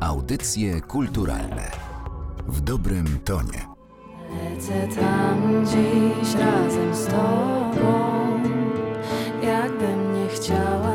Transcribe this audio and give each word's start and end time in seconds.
Audycje 0.00 0.80
kulturalne 0.80 1.70
w 2.48 2.60
dobrym 2.60 3.18
tonie. 3.24 3.66
Lecę 4.30 4.88
tam 5.00 5.66
dziś 5.66 6.34
razem 6.34 6.94
z 6.94 7.06
tobą. 7.06 8.10
Jakbym 9.42 10.14
nie 10.14 10.28
chciała, 10.28 10.89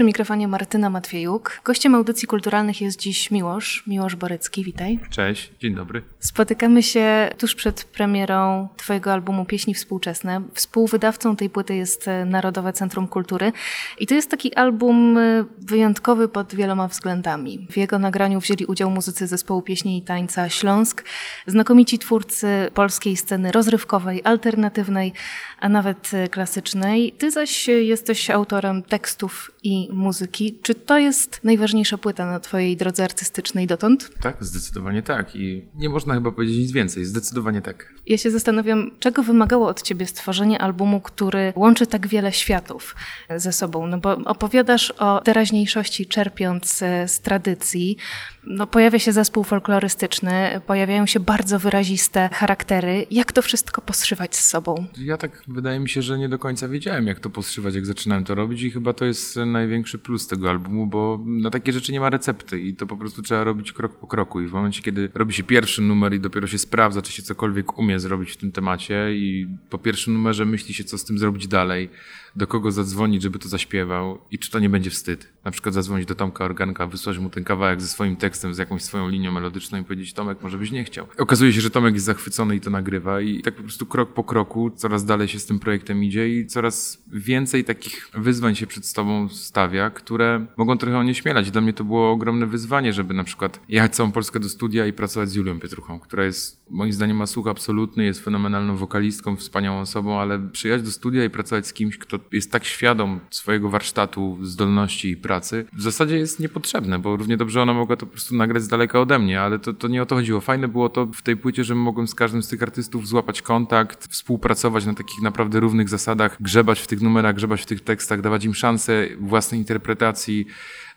Przy 0.00 0.04
mikrofonie 0.04 0.48
Martyna 0.48 0.90
Matwiejuk. 0.90 1.60
Gościem 1.64 1.94
audycji 1.94 2.28
kulturalnych 2.28 2.80
jest 2.80 3.00
dziś 3.00 3.30
Miłosz, 3.30 3.82
Miłosz 3.86 4.16
Borycki, 4.16 4.64
witaj. 4.64 4.98
Cześć, 5.10 5.52
dzień 5.60 5.74
dobry. 5.74 6.02
Spotykamy 6.20 6.82
się 6.82 7.30
tuż 7.38 7.54
przed 7.54 7.84
premierą 7.84 8.68
Twojego 8.76 9.12
albumu 9.12 9.44
Pieśni 9.44 9.74
Współczesne. 9.74 10.42
Współwydawcą 10.54 11.36
tej 11.36 11.50
płyty 11.50 11.74
jest 11.74 12.08
e, 12.08 12.24
Narodowe 12.24 12.72
Centrum 12.72 13.08
Kultury 13.08 13.52
i 13.98 14.06
to 14.06 14.14
jest 14.14 14.30
taki 14.30 14.54
album 14.54 15.18
e, 15.18 15.44
wyjątkowy 15.58 16.28
pod 16.28 16.54
wieloma 16.54 16.88
względami. 16.88 17.66
W 17.70 17.76
jego 17.76 17.98
nagraniu 17.98 18.40
wzięli 18.40 18.64
udział 18.66 18.90
muzycy 18.90 19.26
zespołu 19.26 19.62
pieśni 19.62 19.98
i 19.98 20.02
tańca 20.02 20.48
Śląsk, 20.48 21.04
znakomici 21.46 21.98
twórcy 21.98 22.70
polskiej 22.74 23.16
sceny 23.16 23.52
rozrywkowej, 23.52 24.20
alternatywnej, 24.24 25.12
a 25.60 25.68
nawet 25.68 26.14
e, 26.14 26.28
klasycznej. 26.28 27.12
Ty 27.18 27.30
zaś 27.30 27.68
jesteś 27.68 28.30
autorem 28.30 28.82
tekstów 28.82 29.50
i 29.62 29.89
muzyki. 29.92 30.58
Czy 30.62 30.74
to 30.74 30.98
jest 30.98 31.40
najważniejsza 31.44 31.98
płyta 31.98 32.26
na 32.26 32.40
Twojej 32.40 32.76
drodze 32.76 33.04
artystycznej 33.04 33.66
dotąd? 33.66 34.10
Tak, 34.20 34.36
zdecydowanie 34.44 35.02
tak. 35.02 35.36
I 35.36 35.64
nie 35.74 35.88
można 35.88 36.14
chyba 36.14 36.32
powiedzieć 36.32 36.58
nic 36.58 36.72
więcej. 36.72 37.04
Zdecydowanie 37.04 37.62
tak. 37.62 37.94
Ja 38.06 38.18
się 38.18 38.30
zastanawiam, 38.30 38.90
czego 38.98 39.22
wymagało 39.22 39.68
od 39.68 39.82
ciebie 39.82 40.06
stworzenie 40.06 40.58
albumu, 40.58 41.00
który 41.00 41.52
łączy 41.56 41.86
tak 41.86 42.06
wiele 42.06 42.32
światów 42.32 42.96
ze 43.36 43.52
sobą. 43.52 43.86
No 43.86 43.98
bo 43.98 44.10
opowiadasz 44.16 44.90
o 44.90 45.20
teraźniejszości, 45.24 46.06
czerpiąc 46.06 46.82
e, 46.82 47.08
z 47.08 47.20
tradycji. 47.20 47.96
No, 48.46 48.66
pojawia 48.66 48.98
się 48.98 49.12
zespół 49.12 49.44
folklorystyczny, 49.44 50.60
pojawiają 50.66 51.06
się 51.06 51.20
bardzo 51.20 51.58
wyraziste 51.58 52.28
charaktery. 52.32 53.06
Jak 53.10 53.32
to 53.32 53.42
wszystko 53.42 53.82
poszywać 53.82 54.36
z 54.36 54.46
sobą? 54.46 54.86
Ja 54.98 55.16
tak 55.16 55.42
wydaje 55.48 55.80
mi 55.80 55.88
się, 55.88 56.02
że 56.02 56.18
nie 56.18 56.28
do 56.28 56.38
końca 56.38 56.68
wiedziałem, 56.68 57.06
jak 57.06 57.20
to 57.20 57.30
poszywać, 57.30 57.74
jak 57.74 57.86
zaczynałem 57.86 58.24
to 58.24 58.34
robić, 58.34 58.62
i 58.62 58.70
chyba 58.70 58.92
to 58.92 59.04
jest 59.04 59.36
największy 59.36 59.98
plus 59.98 60.26
tego 60.26 60.50
albumu, 60.50 60.86
bo 60.86 61.20
na 61.26 61.50
takie 61.50 61.72
rzeczy 61.72 61.92
nie 61.92 62.00
ma 62.00 62.10
recepty 62.10 62.60
i 62.60 62.74
to 62.74 62.86
po 62.86 62.96
prostu 62.96 63.22
trzeba 63.22 63.44
robić 63.44 63.72
krok 63.72 63.98
po 63.98 64.06
kroku. 64.06 64.40
I 64.40 64.46
w 64.46 64.52
momencie, 64.52 64.82
kiedy 64.82 65.10
robi 65.14 65.34
się 65.34 65.42
pierwszy 65.42 65.82
numer 65.82 66.14
i 66.14 66.20
dopiero 66.20 66.46
się 66.46 66.58
sprawdza, 66.58 67.02
czy 67.02 67.12
się 67.12 67.22
cokolwiek 67.22 67.78
umie 67.78 68.00
zrobić 68.00 68.30
w 68.30 68.36
tym 68.36 68.52
temacie, 68.52 69.14
i 69.14 69.46
po 69.70 69.78
pierwszym 69.78 70.14
numerze 70.14 70.44
myśli 70.44 70.74
się, 70.74 70.84
co 70.84 70.98
z 70.98 71.04
tym 71.04 71.18
zrobić 71.18 71.48
dalej, 71.48 71.90
do 72.36 72.46
kogo 72.46 72.72
zadzwonić, 72.72 73.22
żeby 73.22 73.38
to 73.38 73.48
zaśpiewał 73.48 74.18
i 74.30 74.38
czy 74.38 74.50
to 74.50 74.58
nie 74.58 74.68
będzie 74.68 74.90
wstyd. 74.90 75.32
Na 75.44 75.50
przykład 75.50 75.74
zadzwonić 75.74 76.06
do 76.06 76.14
Tomka 76.14 76.44
Organka, 76.44 76.86
wysłać 76.86 77.18
mu 77.18 77.30
ten 77.30 77.44
kawałek 77.44 77.80
ze 77.80 77.88
swoim 77.88 78.16
tekstem, 78.16 78.29
z 78.52 78.58
jakąś 78.58 78.82
swoją 78.82 79.08
linią 79.08 79.32
melodyczną 79.32 79.80
i 79.80 79.84
powiedzieć 79.84 80.12
Tomek, 80.12 80.42
może 80.42 80.58
byś 80.58 80.70
nie 80.70 80.84
chciał. 80.84 81.06
Okazuje 81.18 81.52
się, 81.52 81.60
że 81.60 81.70
Tomek 81.70 81.94
jest 81.94 82.06
zachwycony 82.06 82.56
i 82.56 82.60
to 82.60 82.70
nagrywa 82.70 83.20
i 83.20 83.42
tak 83.42 83.54
po 83.54 83.62
prostu 83.62 83.86
krok 83.86 84.14
po 84.14 84.24
kroku 84.24 84.70
coraz 84.70 85.04
dalej 85.04 85.28
się 85.28 85.38
z 85.38 85.46
tym 85.46 85.58
projektem 85.58 86.04
idzie 86.04 86.28
i 86.28 86.46
coraz 86.46 87.02
więcej 87.12 87.64
takich 87.64 88.08
wyzwań 88.14 88.54
się 88.54 88.66
przed 88.66 88.92
tobą 88.92 89.28
stawia, 89.28 89.90
które 89.90 90.46
mogą 90.56 90.78
trochę 90.78 90.98
onieśmielać. 90.98 91.50
Dla 91.50 91.60
mnie 91.60 91.72
to 91.72 91.84
było 91.84 92.10
ogromne 92.10 92.46
wyzwanie, 92.46 92.92
żeby 92.92 93.14
na 93.14 93.24
przykład 93.24 93.60
jechać 93.68 93.94
całą 93.94 94.12
Polskę 94.12 94.40
do 94.40 94.48
studia 94.48 94.86
i 94.86 94.92
pracować 94.92 95.30
z 95.30 95.34
Julią 95.34 95.60
Pietruchą, 95.60 96.00
która 96.00 96.24
jest, 96.24 96.60
moim 96.70 96.92
zdaniem 96.92 97.16
ma 97.16 97.26
słuch 97.26 97.48
absolutny, 97.48 98.04
jest 98.04 98.24
fenomenalną 98.24 98.76
wokalistką, 98.76 99.36
wspaniałą 99.36 99.80
osobą, 99.80 100.20
ale 100.20 100.38
przyjechać 100.38 100.82
do 100.82 100.90
studia 100.90 101.24
i 101.24 101.30
pracować 101.30 101.66
z 101.66 101.72
kimś, 101.72 101.98
kto 101.98 102.18
jest 102.32 102.52
tak 102.52 102.64
świadom 102.64 103.20
swojego 103.30 103.70
warsztatu, 103.70 104.38
zdolności 104.42 105.10
i 105.10 105.16
pracy, 105.16 105.64
w 105.72 105.82
zasadzie 105.82 106.16
jest 106.18 106.40
niepotrzebne, 106.40 106.98
bo 106.98 107.16
równie 107.16 107.36
dobrze 107.36 107.62
ona 107.62 107.74
mogła 107.74 107.96
to 107.96 108.06
po 108.06 108.12
prostu 108.20 108.36
nagrać 108.36 108.62
z 108.62 108.68
daleka 108.68 109.00
ode 109.00 109.18
mnie, 109.18 109.40
ale 109.40 109.58
to, 109.58 109.72
to 109.72 109.88
nie 109.88 110.02
o 110.02 110.06
to 110.06 110.14
chodziło. 110.14 110.40
Fajne 110.40 110.68
było 110.68 110.88
to 110.88 111.06
w 111.06 111.22
tej 111.22 111.36
płycie, 111.36 111.64
że 111.64 111.74
mogłem 111.74 112.08
z 112.08 112.14
każdym 112.14 112.42
z 112.42 112.48
tych 112.48 112.62
artystów 112.62 113.08
złapać 113.08 113.42
kontakt, 113.42 114.06
współpracować 114.06 114.86
na 114.86 114.94
takich 114.94 115.22
naprawdę 115.22 115.60
równych 115.60 115.88
zasadach, 115.88 116.36
grzebać 116.40 116.80
w 116.80 116.86
tych 116.86 117.00
numerach, 117.00 117.34
grzebać 117.34 117.62
w 117.62 117.66
tych 117.66 117.80
tekstach, 117.80 118.20
dawać 118.20 118.44
im 118.44 118.54
szansę 118.54 119.06
własnej 119.20 119.60
interpretacji, 119.60 120.46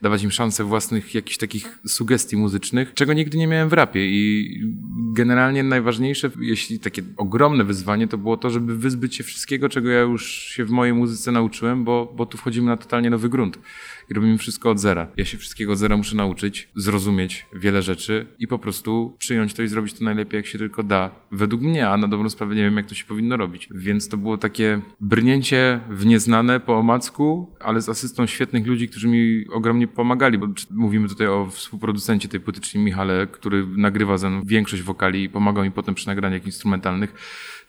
dawać 0.03 0.23
im 0.23 0.31
szansę 0.31 0.63
własnych 0.63 1.15
jakichś 1.15 1.37
takich 1.37 1.79
sugestii 1.87 2.37
muzycznych, 2.37 2.93
czego 2.93 3.13
nigdy 3.13 3.37
nie 3.37 3.47
miałem 3.47 3.69
w 3.69 3.73
rapie 3.73 4.05
i 4.05 4.61
generalnie 5.13 5.63
najważniejsze, 5.63 6.31
jeśli 6.39 6.79
takie 6.79 7.01
ogromne 7.17 7.63
wyzwanie, 7.63 8.07
to 8.07 8.17
było 8.17 8.37
to, 8.37 8.49
żeby 8.49 8.77
wyzbyć 8.77 9.15
się 9.15 9.23
wszystkiego, 9.23 9.69
czego 9.69 9.89
ja 9.89 10.01
już 10.01 10.31
się 10.31 10.65
w 10.65 10.69
mojej 10.69 10.93
muzyce 10.93 11.31
nauczyłem, 11.31 11.83
bo, 11.83 12.13
bo 12.17 12.25
tu 12.25 12.37
wchodzimy 12.37 12.67
na 12.67 12.77
totalnie 12.77 13.09
nowy 13.09 13.29
grunt 13.29 13.59
i 14.09 14.13
robimy 14.13 14.37
wszystko 14.37 14.69
od 14.69 14.79
zera. 14.79 15.07
Ja 15.17 15.25
się 15.25 15.37
wszystkiego 15.37 15.71
od 15.73 15.77
zera 15.77 15.97
muszę 15.97 16.15
nauczyć, 16.15 16.69
zrozumieć 16.75 17.45
wiele 17.53 17.81
rzeczy 17.81 18.27
i 18.39 18.47
po 18.47 18.59
prostu 18.59 19.15
przyjąć 19.19 19.53
to 19.53 19.63
i 19.63 19.67
zrobić 19.67 19.93
to 19.93 20.03
najlepiej, 20.03 20.37
jak 20.37 20.45
się 20.45 20.57
tylko 20.57 20.83
da. 20.83 21.11
Według 21.31 21.61
mnie, 21.61 21.89
a 21.89 21.97
na 21.97 22.07
dobrą 22.07 22.29
sprawę 22.29 22.55
nie 22.55 22.61
wiem, 22.61 22.77
jak 22.77 22.85
to 22.85 22.95
się 22.95 23.05
powinno 23.05 23.37
robić. 23.37 23.69
Więc 23.71 24.09
to 24.09 24.17
było 24.17 24.37
takie 24.37 24.81
brnięcie 24.99 25.79
w 25.89 26.05
nieznane 26.05 26.59
po 26.59 26.77
omacku, 26.77 27.55
ale 27.59 27.81
z 27.81 27.89
asystą 27.89 28.25
świetnych 28.25 28.67
ludzi, 28.67 28.89
którzy 28.89 29.07
mi 29.07 29.45
ogromnie 29.51 29.87
pomagali, 29.95 30.37
bo 30.37 30.47
mówimy 30.71 31.09
tutaj 31.09 31.27
o 31.27 31.47
współproducencie 31.51 32.29
tej 32.29 32.39
płyty, 32.39 32.61
czyli 32.61 32.83
Michale, 32.83 33.27
który 33.27 33.67
nagrywa 33.67 34.17
ze 34.17 34.29
mną 34.29 34.41
większość 34.45 34.83
wokali 34.83 35.23
i 35.23 35.29
pomagał 35.29 35.63
mi 35.63 35.71
potem 35.71 35.95
przy 35.95 36.07
nagraniach 36.07 36.45
instrumentalnych 36.45 37.13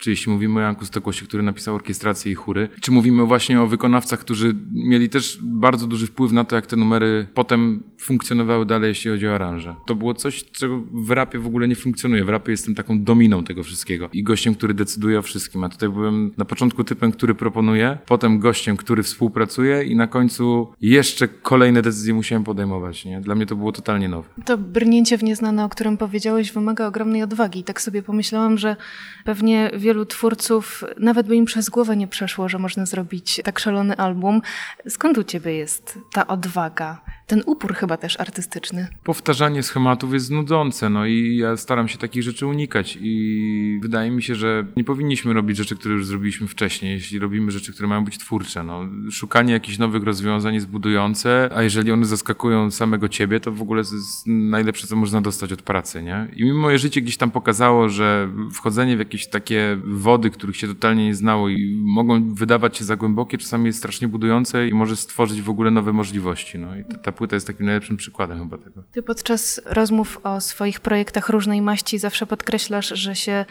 czy 0.04 0.10
jeśli 0.10 0.32
mówimy 0.32 0.60
o 0.60 0.62
Janku 0.62 0.84
Stokłosie, 0.84 1.26
który 1.26 1.42
napisał 1.42 1.74
orkiestrację 1.74 2.32
i 2.32 2.34
chóry, 2.34 2.68
czy 2.80 2.92
mówimy 2.92 3.26
właśnie 3.26 3.60
o 3.60 3.66
wykonawcach, 3.66 4.20
którzy 4.20 4.54
mieli 4.72 5.08
też 5.08 5.38
bardzo 5.42 5.86
duży 5.86 6.06
wpływ 6.06 6.32
na 6.32 6.44
to, 6.44 6.56
jak 6.56 6.66
te 6.66 6.76
numery 6.76 7.26
potem 7.34 7.82
funkcjonowały 7.98 8.66
dalej, 8.66 8.88
jeśli 8.88 9.10
chodzi 9.10 9.28
o 9.28 9.34
aranże. 9.34 9.74
To 9.86 9.94
było 9.94 10.14
coś, 10.14 10.44
czego 10.44 10.82
w 10.92 11.10
rapie 11.10 11.38
w 11.38 11.46
ogóle 11.46 11.68
nie 11.68 11.76
funkcjonuje. 11.76 12.24
W 12.24 12.28
rapie 12.28 12.50
jestem 12.50 12.74
taką 12.74 13.04
dominą 13.04 13.44
tego 13.44 13.62
wszystkiego 13.62 14.08
i 14.12 14.22
gościem, 14.22 14.54
który 14.54 14.74
decyduje 14.74 15.18
o 15.18 15.22
wszystkim. 15.22 15.64
A 15.64 15.68
tutaj 15.68 15.88
byłem 15.88 16.32
na 16.36 16.44
początku 16.44 16.84
typem, 16.84 17.12
który 17.12 17.34
proponuje, 17.34 17.98
potem 18.06 18.38
gościem, 18.38 18.76
który 18.76 19.02
współpracuje 19.02 19.84
i 19.84 19.96
na 19.96 20.06
końcu 20.06 20.72
jeszcze 20.80 21.28
kolejne 21.28 21.82
decyzje 21.82 22.14
musiałem 22.14 22.44
podejmować. 22.44 23.04
Nie? 23.04 23.20
Dla 23.20 23.34
mnie 23.34 23.46
to 23.46 23.56
było 23.56 23.72
totalnie 23.72 24.08
nowe. 24.08 24.28
To 24.44 24.58
brnięcie 24.58 25.18
w 25.18 25.22
nieznane, 25.22 25.64
o 25.64 25.68
którym 25.68 25.96
powiedziałeś, 25.96 26.52
wymaga 26.52 26.86
ogromnej 26.86 27.22
odwagi. 27.22 27.64
Tak 27.64 27.80
sobie 27.80 28.02
pomyślałam, 28.02 28.58
że 28.58 28.76
pewnie 29.24 29.70
wielu 29.76 29.93
twórców 30.06 30.84
nawet 30.98 31.26
by 31.26 31.36
im 31.36 31.44
przez 31.44 31.68
głowę 31.68 31.96
nie 31.96 32.08
przeszło, 32.08 32.48
że 32.48 32.58
można 32.58 32.86
zrobić 32.86 33.40
tak 33.44 33.58
szalony 33.58 33.96
album. 33.96 34.42
Skąd 34.88 35.18
u 35.18 35.24
ciebie 35.24 35.54
jest 35.54 35.98
ta 36.12 36.26
odwaga? 36.26 37.00
Ten 37.26 37.42
upór 37.46 37.74
chyba 37.74 37.96
też 37.96 38.20
artystyczny. 38.20 38.88
Powtarzanie 39.04 39.62
schematów 39.62 40.12
jest 40.12 40.30
nudzące, 40.30 40.90
no 40.90 41.06
i 41.06 41.36
ja 41.36 41.56
staram 41.56 41.88
się 41.88 41.98
takich 41.98 42.22
rzeczy 42.22 42.46
unikać 42.46 42.98
i 43.00 43.78
wydaje 43.82 44.10
mi 44.10 44.22
się, 44.22 44.34
że 44.34 44.66
nie 44.76 44.84
powinniśmy 44.84 45.32
robić 45.32 45.56
rzeczy, 45.56 45.76
które 45.76 45.94
już 45.94 46.06
zrobiliśmy 46.06 46.48
wcześniej, 46.48 46.92
jeśli 46.92 47.18
robimy 47.18 47.50
rzeczy, 47.50 47.72
które 47.72 47.88
mają 47.88 48.04
być 48.04 48.18
twórcze. 48.18 48.62
No, 48.62 48.88
szukanie 49.10 49.52
jakichś 49.52 49.78
nowych 49.78 50.02
rozwiązań 50.02 50.54
jest 50.54 50.68
budujące, 50.68 51.50
a 51.54 51.62
jeżeli 51.62 51.92
one 51.92 52.06
zaskakują 52.06 52.70
samego 52.70 53.08
ciebie, 53.08 53.40
to 53.40 53.52
w 53.52 53.62
ogóle 53.62 53.78
jest 53.78 54.26
najlepsze, 54.26 54.86
co 54.86 54.96
można 54.96 55.20
dostać 55.20 55.52
od 55.52 55.62
pracy, 55.62 56.02
nie? 56.02 56.28
I 56.36 56.44
mimo 56.44 56.58
moje 56.58 56.78
życie 56.78 57.00
gdzieś 57.00 57.16
tam 57.16 57.30
pokazało, 57.30 57.88
że 57.88 58.28
wchodzenie 58.52 58.96
w 58.96 58.98
jakieś 58.98 59.26
takie 59.26 59.78
wody, 59.84 60.30
których 60.30 60.56
się 60.56 60.66
totalnie 60.66 61.04
nie 61.04 61.14
znało 61.14 61.48
i 61.48 61.82
mogą 61.84 62.34
wydawać 62.34 62.76
się 62.76 62.84
za 62.84 62.96
głębokie, 62.96 63.38
czasami 63.38 63.66
jest 63.66 63.78
strasznie 63.78 64.08
budujące 64.08 64.68
i 64.68 64.74
może 64.74 64.96
stworzyć 64.96 65.42
w 65.42 65.50
ogóle 65.50 65.70
nowe 65.70 65.92
możliwości. 65.92 66.58
No 66.58 66.76
i 66.76 66.84
ta, 67.02 67.12
płyta 67.14 67.36
jest 67.36 67.46
takim 67.46 67.66
najlepszym 67.66 67.96
przykładem 67.96 68.38
chyba 68.38 68.58
tego. 68.58 68.82
Ty 68.92 69.02
podczas 69.02 69.60
rozmów 69.64 70.20
o 70.22 70.40
swoich 70.40 70.80
projektach 70.80 71.28
różnej 71.28 71.62
maści 71.62 71.98
zawsze 71.98 72.26
podkreślasz, 72.26 72.88
że 72.88 73.14
się 73.14 73.44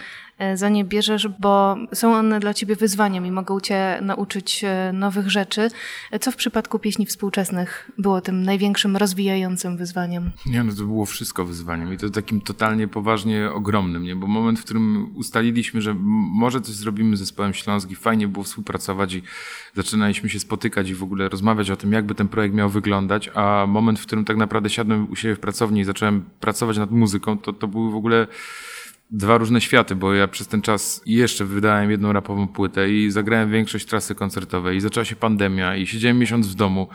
za 0.56 0.70
nie 0.70 0.86
bierzesz, 0.86 1.28
bo 1.28 1.76
są 1.94 2.16
one 2.16 2.40
dla 2.40 2.54
ciebie 2.54 2.76
wyzwaniem 2.76 3.26
i 3.26 3.32
mogą 3.32 3.60
cię 3.60 4.00
nauczyć 4.02 4.64
e, 4.64 4.92
nowych 4.94 5.32
rzeczy. 5.32 5.70
Co 6.22 6.32
w 6.32 6.36
przypadku 6.36 6.80
pieśni 6.80 7.06
współczesnych 7.06 7.92
było 7.98 8.22
tym 8.22 8.44
największym 8.44 8.98
rozwijającym 8.98 9.78
wyzwaniem? 9.78 10.32
Nie, 10.46 10.64
no 10.64 10.74
to 10.74 10.84
było 10.84 11.06
wszystko 11.06 11.46
wyzwaniem 11.46 11.94
i 11.94 11.98
to 11.98 12.10
takim 12.10 12.42
totalnie 12.42 12.88
poważnie 12.88 13.52
ogromnym, 13.52 14.04
nie? 14.04 14.16
bo 14.16 14.28
moment, 14.28 14.60
w 14.60 14.64
którym 14.64 15.16
ustaliliśmy, 15.16 15.82
że 15.82 15.96
może 16.34 16.62
coś 16.62 16.76
zrobimy 16.76 17.18
z 17.18 17.20
zespołem 17.20 17.54
Śląski, 17.54 17.96
fajnie 17.96 18.28
było 18.28 18.44
współpracować 18.44 19.14
i 19.14 19.22
zaczynaliśmy 19.76 20.30
się 20.30 20.40
spotykać 20.40 20.90
i 20.90 20.96
w 20.96 21.04
ogóle 21.04 21.30
rozmawiać 21.30 21.70
o 21.70 21.76
tym, 21.76 21.92
jakby 21.92 22.16
ten 22.16 22.28
projekt 22.28 22.56
miał 22.56 22.70
wyglądać, 22.70 23.30
a 23.34 23.66
moment, 23.68 24.00
w 24.00 24.06
którym 24.06 24.26
tak 24.26 24.38
naprawdę 24.38 24.70
siadłem 24.70 25.12
u 25.12 25.16
siebie 25.16 25.36
w 25.36 25.40
pracowni 25.40 25.82
i 25.82 25.84
zacząłem 25.84 26.24
pracować 26.40 26.78
nad 26.78 26.92
muzyką, 26.92 27.38
to, 27.38 27.54
to 27.54 27.68
był 27.68 27.92
w 27.92 27.96
ogóle 27.96 28.28
dwa 29.12 29.38
różne 29.38 29.62
światy, 29.62 29.96
bo 29.96 30.14
ja 30.14 30.28
przez 30.28 30.48
ten 30.48 30.62
czas 30.62 31.02
jeszcze 31.06 31.46
wydałem 31.46 31.92
jedną 31.92 32.14
rapową 32.14 32.48
płytę 32.48 32.92
i 32.92 33.12
zagrałem 33.12 33.52
większość 33.52 33.86
trasy 33.86 34.16
koncertowej 34.16 34.78
i 34.78 34.82
zaczęła 34.82 35.06
się 35.06 35.16
pandemia 35.16 35.78
i 35.78 35.88
siedziałem 35.88 36.20
miesiąc 36.20 36.48
w 36.48 36.56
domu 36.56 36.88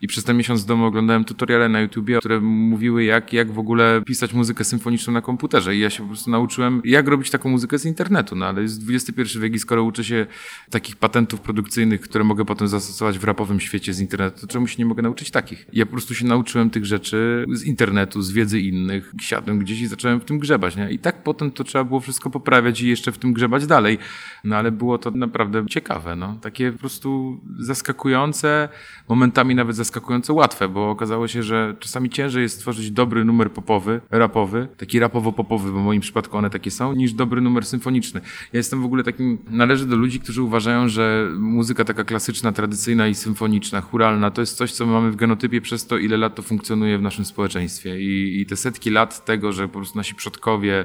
i 0.00 0.06
przez 0.06 0.24
ten 0.24 0.36
miesiąc 0.36 0.62
w 0.62 0.66
domu 0.66 0.84
oglądałem 0.84 1.24
tutoriale 1.24 1.68
na 1.68 1.80
YouTubie, 1.80 2.18
które 2.18 2.40
mówiły 2.40 3.04
jak, 3.04 3.32
jak 3.32 3.52
w 3.52 3.58
ogóle 3.58 4.02
pisać 4.06 4.32
muzykę 4.32 4.64
symfoniczną 4.64 5.12
na 5.12 5.22
komputerze 5.22 5.76
i 5.76 5.80
ja 5.80 5.90
się 5.90 6.02
po 6.02 6.08
prostu 6.08 6.30
nauczyłem 6.30 6.80
jak 6.84 7.08
robić 7.08 7.30
taką 7.30 7.48
muzykę 7.48 7.78
z 7.78 7.84
internetu, 7.84 8.36
no 8.36 8.46
ale 8.46 8.62
jest 8.62 8.82
XXI 8.90 9.38
wiek 9.38 9.54
i 9.54 9.58
skoro 9.58 9.84
uczę 9.84 10.04
się 10.04 10.26
takich 10.70 10.96
patentów 10.96 11.40
produkcyjnych, 11.40 12.00
które 12.00 12.24
mogę 12.24 12.44
potem 12.44 12.68
zastosować 12.68 13.18
w 13.18 13.24
rapowym 13.24 13.60
świecie 13.60 13.94
z 13.94 14.00
internetu, 14.00 14.40
to 14.40 14.46
czemu 14.46 14.66
się 14.66 14.74
nie 14.78 14.86
mogę 14.86 15.02
nauczyć 15.02 15.30
takich? 15.30 15.66
Ja 15.72 15.86
po 15.86 15.92
prostu 15.92 16.14
się 16.14 16.26
nauczyłem 16.26 16.70
tych 16.70 16.84
rzeczy 16.84 17.44
z 17.52 17.64
internetu, 17.64 18.22
z 18.22 18.32
wiedzy 18.32 18.60
innych, 18.60 19.12
siadłem 19.20 19.58
gdzieś 19.58 19.80
i 19.80 19.86
zacząłem 19.86 20.20
w 20.20 20.24
tym 20.24 20.38
grzebać, 20.38 20.76
nie? 20.76 20.90
I 20.90 20.98
tak 20.98 21.22
potem 21.22 21.50
to 21.56 21.64
trzeba 21.64 21.84
było 21.84 22.00
wszystko 22.00 22.30
poprawiać 22.30 22.80
i 22.80 22.88
jeszcze 22.88 23.12
w 23.12 23.18
tym 23.18 23.32
grzebać 23.32 23.66
dalej. 23.66 23.98
No 24.44 24.56
ale 24.56 24.72
było 24.72 24.98
to 24.98 25.10
naprawdę 25.10 25.66
ciekawe, 25.66 26.16
no. 26.16 26.38
Takie 26.42 26.72
po 26.72 26.78
prostu 26.78 27.40
zaskakujące, 27.58 28.68
momentami 29.08 29.54
nawet 29.54 29.76
zaskakująco 29.76 30.34
łatwe, 30.34 30.68
bo 30.68 30.90
okazało 30.90 31.28
się, 31.28 31.42
że 31.42 31.76
czasami 31.80 32.10
ciężej 32.10 32.42
jest 32.42 32.56
stworzyć 32.56 32.90
dobry 32.90 33.24
numer 33.24 33.50
popowy, 33.52 34.00
rapowy, 34.10 34.68
taki 34.76 35.00
rapowo-popowy, 35.00 35.72
bo 35.72 35.80
w 35.80 35.84
moim 35.84 36.00
przypadku 36.00 36.36
one 36.36 36.50
takie 36.50 36.70
są, 36.70 36.92
niż 36.92 37.12
dobry 37.12 37.40
numer 37.40 37.66
symfoniczny. 37.66 38.20
Ja 38.52 38.56
jestem 38.56 38.82
w 38.82 38.84
ogóle 38.84 39.04
takim, 39.04 39.38
należę 39.50 39.86
do 39.86 39.96
ludzi, 39.96 40.20
którzy 40.20 40.42
uważają, 40.42 40.88
że 40.88 41.28
muzyka 41.38 41.84
taka 41.84 42.04
klasyczna, 42.04 42.52
tradycyjna 42.52 43.08
i 43.08 43.14
symfoniczna, 43.14 43.80
churalna, 43.80 44.30
to 44.30 44.42
jest 44.42 44.56
coś, 44.56 44.72
co 44.72 44.86
my 44.86 44.92
mamy 44.92 45.10
w 45.10 45.16
genotypie 45.16 45.60
przez 45.60 45.86
to, 45.86 45.98
ile 45.98 46.16
lat 46.16 46.34
to 46.34 46.42
funkcjonuje 46.42 46.98
w 46.98 47.02
naszym 47.02 47.24
społeczeństwie. 47.24 48.00
I, 48.00 48.40
i 48.40 48.46
te 48.46 48.56
setki 48.56 48.90
lat 48.90 49.24
tego, 49.24 49.52
że 49.52 49.68
po 49.68 49.78
prostu 49.78 49.98
nasi 49.98 50.14
przodkowie 50.14 50.84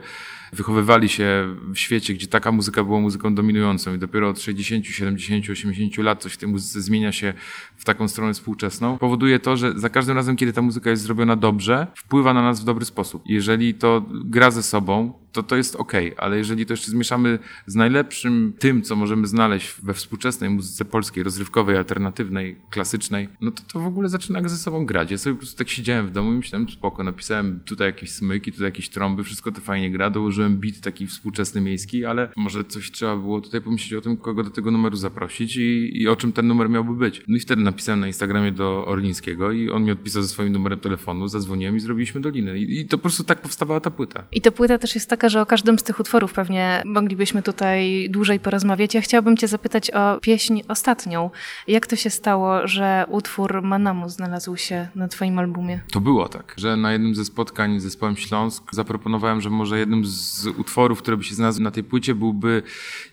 wychowywali 0.53 1.09
się 1.09 1.55
w 1.73 1.77
świecie, 1.77 2.13
gdzie 2.13 2.27
taka 2.27 2.51
muzyka 2.51 2.83
była 2.83 2.99
muzyką 2.99 3.35
dominującą 3.35 3.95
i 3.95 3.97
dopiero 3.97 4.29
od 4.29 4.39
60, 4.39 4.85
70, 4.85 5.49
80 5.49 5.97
lat 5.97 6.21
coś 6.21 6.33
w 6.33 6.37
tej 6.37 6.49
muzyce 6.49 6.81
zmienia 6.81 7.11
się 7.11 7.33
w 7.77 7.85
taką 7.85 8.07
stronę 8.07 8.33
współczesną, 8.33 8.97
powoduje 8.97 9.39
to, 9.39 9.57
że 9.57 9.79
za 9.79 9.89
każdym 9.89 10.15
razem, 10.15 10.35
kiedy 10.35 10.53
ta 10.53 10.61
muzyka 10.61 10.89
jest 10.89 11.03
zrobiona 11.03 11.35
dobrze, 11.35 11.87
wpływa 11.95 12.33
na 12.33 12.41
nas 12.41 12.61
w 12.61 12.63
dobry 12.63 12.85
sposób. 12.85 13.23
Jeżeli 13.25 13.73
to 13.73 14.05
gra 14.09 14.51
ze 14.51 14.63
sobą, 14.63 15.20
to 15.31 15.43
to 15.43 15.55
jest 15.55 15.75
ok, 15.75 15.93
ale 16.17 16.37
jeżeli 16.37 16.65
to 16.65 16.73
jeszcze 16.73 16.91
zmieszamy 16.91 17.39
z 17.65 17.75
najlepszym 17.75 18.53
tym, 18.59 18.81
co 18.81 18.95
możemy 18.95 19.27
znaleźć 19.27 19.73
we 19.83 19.93
współczesnej 19.93 20.49
muzyce 20.49 20.85
polskiej, 20.85 21.23
rozrywkowej, 21.23 21.77
alternatywnej, 21.77 22.55
klasycznej, 22.69 23.29
no 23.41 23.51
to 23.51 23.63
to 23.73 23.79
w 23.79 23.85
ogóle 23.85 24.09
zaczyna 24.09 24.49
ze 24.49 24.57
sobą 24.57 24.85
grać. 24.85 25.11
Ja 25.11 25.17
sobie 25.17 25.33
po 25.33 25.39
prostu 25.39 25.57
tak 25.57 25.69
siedziałem 25.69 26.07
w 26.07 26.11
domu 26.11 26.33
i 26.33 26.35
myślałem, 26.35 26.69
spoko, 26.69 27.03
napisałem 27.03 27.59
tutaj 27.65 27.87
jakieś 27.87 28.11
smyki, 28.11 28.51
tutaj 28.51 28.65
jakieś 28.65 28.89
trąby, 28.89 29.23
wszystko 29.23 29.51
to 29.51 29.61
fajnie 29.61 29.91
gra, 29.91 30.09
dołożyłem 30.09 30.57
beat 30.57 30.79
taki 30.79 31.07
współczesny, 31.07 31.61
miejski, 31.61 32.05
ale 32.05 32.29
może 32.35 32.63
coś 32.63 32.91
trzeba 32.91 33.17
było 33.17 33.41
tutaj 33.41 33.61
pomyśleć 33.61 33.93
o 33.93 34.01
tym, 34.01 34.17
kogo 34.17 34.43
do 34.43 34.49
tego 34.49 34.71
numeru 34.71 34.95
zaprosić 34.95 35.57
i, 35.57 36.01
i 36.01 36.07
o 36.07 36.15
czym 36.15 36.33
ten 36.33 36.47
numer 36.47 36.69
miałby 36.69 36.93
być. 36.93 37.23
No 37.27 37.37
i 37.37 37.39
wtedy 37.39 37.61
napisałem 37.61 37.99
na 37.99 38.07
Instagramie 38.07 38.51
do 38.51 38.85
Orlińskiego 38.85 39.51
i 39.51 39.69
on 39.69 39.83
mi 39.83 39.91
odpisał 39.91 40.21
ze 40.23 40.29
swoim 40.29 40.53
numerem 40.53 40.79
telefonu, 40.79 41.27
zadzwoniłem 41.27 41.75
i 41.75 41.79
zrobiliśmy 41.79 42.21
dolinę. 42.21 42.57
I, 42.57 42.79
i 42.79 42.85
to 42.85 42.97
po 42.97 43.01
prostu 43.01 43.23
tak 43.23 43.41
powstawała 43.41 43.79
ta 43.79 43.91
płyta. 43.91 44.23
I 44.31 44.41
ta 44.41 44.51
płyta 44.51 44.77
też 44.77 44.95
jest 44.95 45.09
taka, 45.21 45.29
że 45.29 45.41
o 45.41 45.45
każdym 45.45 45.79
z 45.79 45.83
tych 45.83 45.99
utworów 45.99 46.33
pewnie 46.33 46.83
moglibyśmy 46.85 47.43
tutaj 47.43 48.07
dłużej 48.09 48.39
porozmawiać. 48.39 48.93
Ja 48.93 49.01
chciałabym 49.01 49.37
Cię 49.37 49.47
zapytać 49.47 49.91
o 49.91 50.19
pieśń 50.21 50.61
ostatnią. 50.67 51.29
Jak 51.67 51.87
to 51.87 51.95
się 51.95 52.09
stało, 52.09 52.67
że 52.67 53.05
utwór 53.09 53.61
Manamu 53.61 54.09
znalazł 54.09 54.57
się 54.57 54.87
na 54.95 55.07
Twoim 55.07 55.39
albumie? 55.39 55.81
To 55.91 55.99
było 55.99 56.29
tak, 56.29 56.53
że 56.57 56.77
na 56.77 56.91
jednym 56.91 57.15
ze 57.15 57.25
spotkań 57.25 57.79
z 57.79 57.83
zespołem 57.83 58.17
Śląsk 58.17 58.63
zaproponowałem, 58.71 59.41
że 59.41 59.49
może 59.49 59.79
jednym 59.79 60.05
z 60.05 60.47
utworów, 60.47 60.99
które 60.99 61.17
by 61.17 61.23
się 61.23 61.35
znalazły 61.35 61.63
na 61.63 61.71
tej 61.71 61.83
płycie 61.83 62.15
byłby 62.15 62.63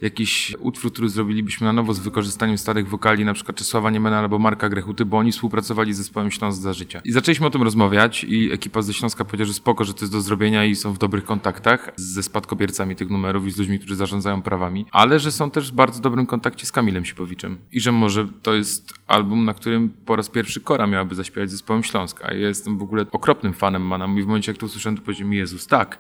jakiś 0.01 0.57
utwór, 0.61 0.93
który 0.93 1.09
zrobilibyśmy 1.09 1.67
na 1.67 1.73
nowo 1.73 1.95
z 1.95 1.99
wykorzystaniem 1.99 2.59
starych 2.59 2.89
wokali, 2.89 3.25
na 3.25 3.35
przykład 3.35 3.57
Czesława 3.57 3.91
Niemena 3.91 4.19
albo 4.19 4.39
Marka 4.39 4.69
Grechuty, 4.69 5.05
bo 5.05 5.19
oni 5.19 5.33
współpracowali 5.33 5.95
z 5.95 5.97
zespołem 5.97 6.31
Śląsk 6.31 6.61
za 6.61 6.73
życia. 6.73 7.01
I 7.05 7.13
zaczęliśmy 7.13 7.47
o 7.47 7.51
tym 7.51 7.63
rozmawiać 7.63 8.25
i 8.25 8.53
ekipa 8.53 8.83
ze 8.83 8.95
Śląska 8.95 9.25
powiedziała, 9.25 9.47
że 9.47 9.55
spoko, 9.55 9.85
że 9.85 9.95
to 9.95 10.01
jest 10.01 10.13
do 10.13 10.21
zrobienia 10.21 10.65
i 10.65 10.77
są 10.77 10.93
w 10.93 10.99
dobrych 10.99 11.25
kontaktach 11.25 11.91
ze 12.01 12.23
spadkobiercami 12.23 12.97
tych 12.97 13.11
numerów 13.11 13.47
i 13.47 13.51
z 13.51 13.59
ludźmi, 13.59 13.79
którzy 13.79 13.97
zarządzają 13.97 14.43
prawami, 14.43 14.87
ale 14.93 15.19
że 15.19 15.33
są 15.33 15.51
też 15.51 15.71
w 15.73 15.75
bardzo 15.75 16.01
dobrym 16.01 16.27
kontakcie 16.27 16.67
z 16.67 16.73
Kamilem 16.73 17.05
Sipowiczem 17.05 17.59
i 17.73 17.81
że 17.81 17.93
może 17.93 18.29
to 18.43 18.55
jest 18.55 18.93
album, 19.07 19.45
na 19.45 19.55
którym 19.55 19.91
po 20.07 20.17
raz 20.17 20.29
pierwszy 20.29 20.61
Kora 20.61 20.87
miałaby 20.87 21.15
zaśpiewać 21.15 21.51
zespołem 21.51 21.83
Śląska. 21.83 22.35
Ja 22.35 22.49
jestem 22.49 22.79
w 22.79 22.83
ogóle 22.83 23.07
okropnym 23.13 23.53
fanem 23.53 23.83
Manam 23.83 24.19
i 24.19 24.23
w 24.23 24.27
momencie, 24.27 24.53
jak 24.53 24.59
to 24.59 24.67
usłyszałem, 24.67 24.97
to 24.97 25.03
powiedziałem, 25.03 25.33
Jezus, 25.33 25.67
tak 25.67 25.99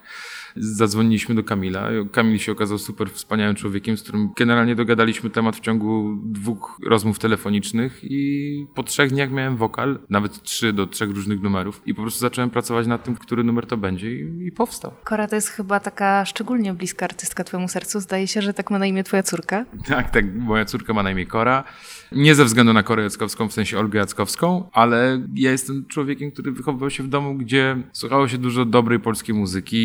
zadzwoniliśmy 0.56 1.34
do 1.34 1.44
Kamila. 1.44 1.88
Kamil 2.12 2.38
się 2.38 2.52
okazał 2.52 2.78
super 2.78 3.10
wspaniałym 3.10 3.56
człowiekiem, 3.56 3.96
z 3.96 4.02
którym 4.02 4.30
generalnie 4.36 4.74
dogadaliśmy 4.74 5.30
temat 5.30 5.56
w 5.56 5.60
ciągu 5.60 6.18
dwóch 6.24 6.78
rozmów 6.86 7.18
telefonicznych 7.18 8.00
i 8.02 8.66
po 8.74 8.82
trzech 8.82 9.10
dniach 9.10 9.30
miałem 9.30 9.56
wokal, 9.56 9.98
nawet 10.10 10.42
trzy 10.42 10.72
do 10.72 10.86
trzech 10.86 11.10
różnych 11.10 11.42
numerów 11.42 11.82
i 11.86 11.94
po 11.94 12.02
prostu 12.02 12.20
zacząłem 12.20 12.50
pracować 12.50 12.86
nad 12.86 13.04
tym, 13.04 13.16
który 13.16 13.44
numer 13.44 13.66
to 13.66 13.76
będzie 13.76 14.12
i, 14.12 14.46
i 14.46 14.52
powstał. 14.52 14.92
Kora 15.04 15.28
to 15.28 15.34
jest 15.34 15.48
chyba 15.48 15.80
taka 15.80 16.24
szczególnie 16.24 16.74
bliska 16.74 17.04
artystka 17.04 17.44
twojemu 17.44 17.68
sercu. 17.68 18.00
Zdaje 18.00 18.26
się, 18.26 18.42
że 18.42 18.54
tak 18.54 18.70
ma 18.70 18.78
na 18.78 18.86
imię 18.86 19.04
twoja 19.04 19.22
córka. 19.22 19.64
Tak, 19.88 20.10
tak. 20.10 20.34
Moja 20.34 20.64
córka 20.64 20.92
ma 20.92 21.02
na 21.02 21.10
imię 21.10 21.26
Kora. 21.26 21.64
Nie 22.12 22.34
ze 22.34 22.44
względu 22.44 22.72
na 22.72 22.82
Korę 22.82 23.02
Jackowską, 23.02 23.48
w 23.48 23.52
sensie 23.52 23.78
Olgę 23.78 23.98
Jackowską, 23.98 24.70
ale 24.72 25.26
ja 25.34 25.50
jestem 25.50 25.86
człowiekiem, 25.86 26.30
który 26.30 26.52
wychowywał 26.52 26.90
się 26.90 27.02
w 27.02 27.08
domu, 27.08 27.34
gdzie 27.34 27.76
słuchało 27.92 28.28
się 28.28 28.38
dużo 28.38 28.64
dobrej 28.64 29.00
polskiej 29.00 29.34
muzyki 29.34 29.76